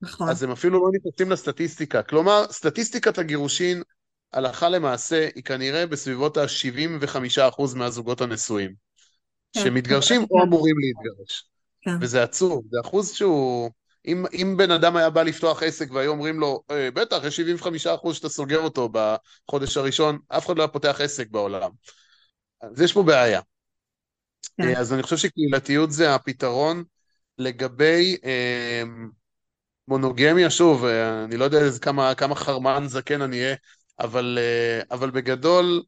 נכון. 0.00 0.28
אז 0.28 0.42
הם 0.42 0.50
אפילו 0.50 0.78
לא 0.78 0.90
נכנסים 0.98 1.30
לסטטיסטיקה. 1.30 2.02
כלומר, 2.02 2.44
סטטיסטיקת 2.50 3.18
הגירושין 3.18 3.82
הלכה 4.32 4.68
למעשה 4.68 5.28
היא 5.34 5.44
כנראה 5.44 5.86
בסביבות 5.86 6.36
ה-75% 6.36 7.62
מהזוגות 7.76 8.20
הנשואים, 8.20 8.74
כן. 9.52 9.60
שמתגרשים 9.60 10.26
או 10.30 10.42
אמורים 10.42 10.76
להתגרש. 10.78 11.53
כן. 11.84 11.96
וזה 12.00 12.22
עצוב, 12.22 12.62
זה 12.70 12.78
אחוז 12.84 13.12
שהוא... 13.12 13.70
אם, 14.06 14.24
אם 14.32 14.54
בן 14.56 14.70
אדם 14.70 14.96
היה 14.96 15.10
בא 15.10 15.22
לפתוח 15.22 15.62
עסק 15.62 15.90
והיו 15.90 16.10
אומרים 16.10 16.40
לו, 16.40 16.62
אה, 16.70 16.90
בטח, 16.90 17.24
יש 17.24 17.40
75% 17.40 18.14
שאתה 18.14 18.28
סוגר 18.28 18.58
אותו 18.60 18.88
בחודש 18.92 19.76
הראשון, 19.76 20.18
אף 20.28 20.46
אחד 20.46 20.56
לא 20.56 20.62
היה 20.62 20.68
פותח 20.68 21.00
עסק 21.00 21.30
בעולם. 21.30 21.70
אז 22.60 22.80
יש 22.80 22.92
פה 22.92 23.02
בעיה. 23.02 23.40
כן. 24.56 24.68
אה, 24.68 24.80
אז 24.80 24.92
אני 24.92 25.02
חושב 25.02 25.16
שקהילתיות 25.16 25.92
זה 25.92 26.14
הפתרון 26.14 26.84
לגבי 27.38 28.16
אה, 28.24 28.82
מונוגמיה, 29.88 30.50
שוב, 30.50 30.84
אה, 30.84 31.24
אני 31.24 31.36
לא 31.36 31.44
יודע 31.44 31.58
כמה, 31.82 32.14
כמה 32.14 32.34
חרמן 32.34 32.84
זקן 32.86 33.22
אני 33.22 33.42
אהיה 33.42 33.56
אבל, 34.00 34.38
אה, 34.40 34.82
אבל 34.90 35.10
בגדול, 35.10 35.82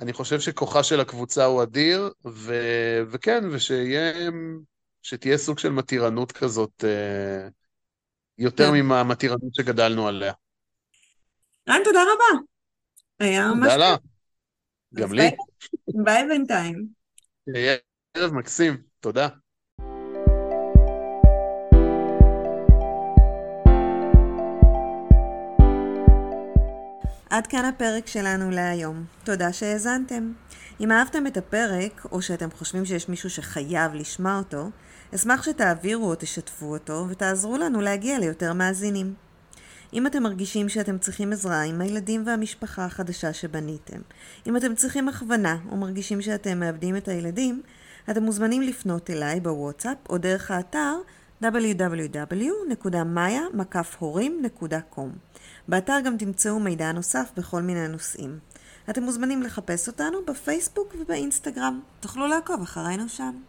אני 0.00 0.12
חושב 0.12 0.40
שכוחה 0.40 0.82
של 0.82 1.00
הקבוצה 1.00 1.44
הוא 1.44 1.62
אדיר, 1.62 2.10
ו, 2.26 2.54
וכן, 3.10 3.44
ושיהיה, 3.50 4.30
שתהיה 5.02 5.38
סוג 5.38 5.58
של 5.58 5.68
מתירנות 5.68 6.32
כזאת, 6.32 6.84
אה, 6.84 7.48
יותר 8.38 8.70
כן. 8.70 8.80
מהמתירנות 8.80 9.54
שגדלנו 9.54 10.08
עליה. 10.08 10.32
רן, 11.68 11.80
תודה 11.84 12.00
רבה. 12.02 12.42
היה 13.20 13.48
ממש... 13.48 13.72
תודה 13.72 13.76
לה. 13.76 13.96
גם 14.94 15.12
לי. 15.12 15.30
ביי 16.04 16.28
בינתיים. 16.28 16.86
ערב 18.14 18.34
מקסים, 18.34 18.76
תודה. 19.00 19.28
עד 27.30 27.46
כאן 27.46 27.64
הפרק 27.64 28.06
שלנו 28.06 28.50
להיום. 28.50 29.04
תודה 29.24 29.52
שהאזנתם. 29.52 30.32
אם 30.80 30.92
אהבתם 30.92 31.26
את 31.26 31.36
הפרק, 31.36 32.06
או 32.12 32.22
שאתם 32.22 32.50
חושבים 32.50 32.84
שיש 32.84 33.08
מישהו 33.08 33.30
שחייב 33.30 33.94
לשמוע 33.94 34.38
אותו, 34.38 34.70
אשמח 35.14 35.42
שתעבירו 35.42 36.10
או 36.10 36.14
תשתפו 36.14 36.66
אותו, 36.66 37.06
ותעזרו 37.08 37.58
לנו 37.58 37.80
להגיע 37.80 38.18
ליותר 38.18 38.52
מאזינים. 38.52 39.14
אם 39.92 40.06
אתם 40.06 40.22
מרגישים 40.22 40.68
שאתם 40.68 40.98
צריכים 40.98 41.32
עזרה 41.32 41.62
עם 41.62 41.80
הילדים 41.80 42.22
והמשפחה 42.26 42.84
החדשה 42.84 43.32
שבניתם, 43.32 44.00
אם 44.46 44.56
אתם 44.56 44.74
צריכים 44.74 45.08
הכוונה 45.08 45.56
או 45.70 45.76
מרגישים 45.76 46.22
שאתם 46.22 46.60
מאבדים 46.60 46.96
את 46.96 47.08
הילדים, 47.08 47.62
אתם 48.10 48.22
מוזמנים 48.22 48.62
לפנות 48.62 49.10
אליי 49.10 49.40
בוואטסאפ 49.40 49.96
או 50.10 50.18
דרך 50.18 50.50
האתר 50.50 50.94
www.maya.com. 51.42 52.18
באתר 55.68 56.00
גם 56.04 56.16
תמצאו 56.16 56.60
מידע 56.60 56.92
נוסף 56.92 57.32
בכל 57.36 57.62
מיני 57.62 57.88
נושאים. 57.88 58.38
אתם 58.90 59.02
מוזמנים 59.02 59.42
לחפש 59.42 59.88
אותנו 59.88 60.18
בפייסבוק 60.26 60.94
ובאינסטגרם. 60.98 61.80
תוכלו 62.00 62.26
לעקוב 62.26 62.62
אחרינו 62.62 63.08
שם. 63.08 63.42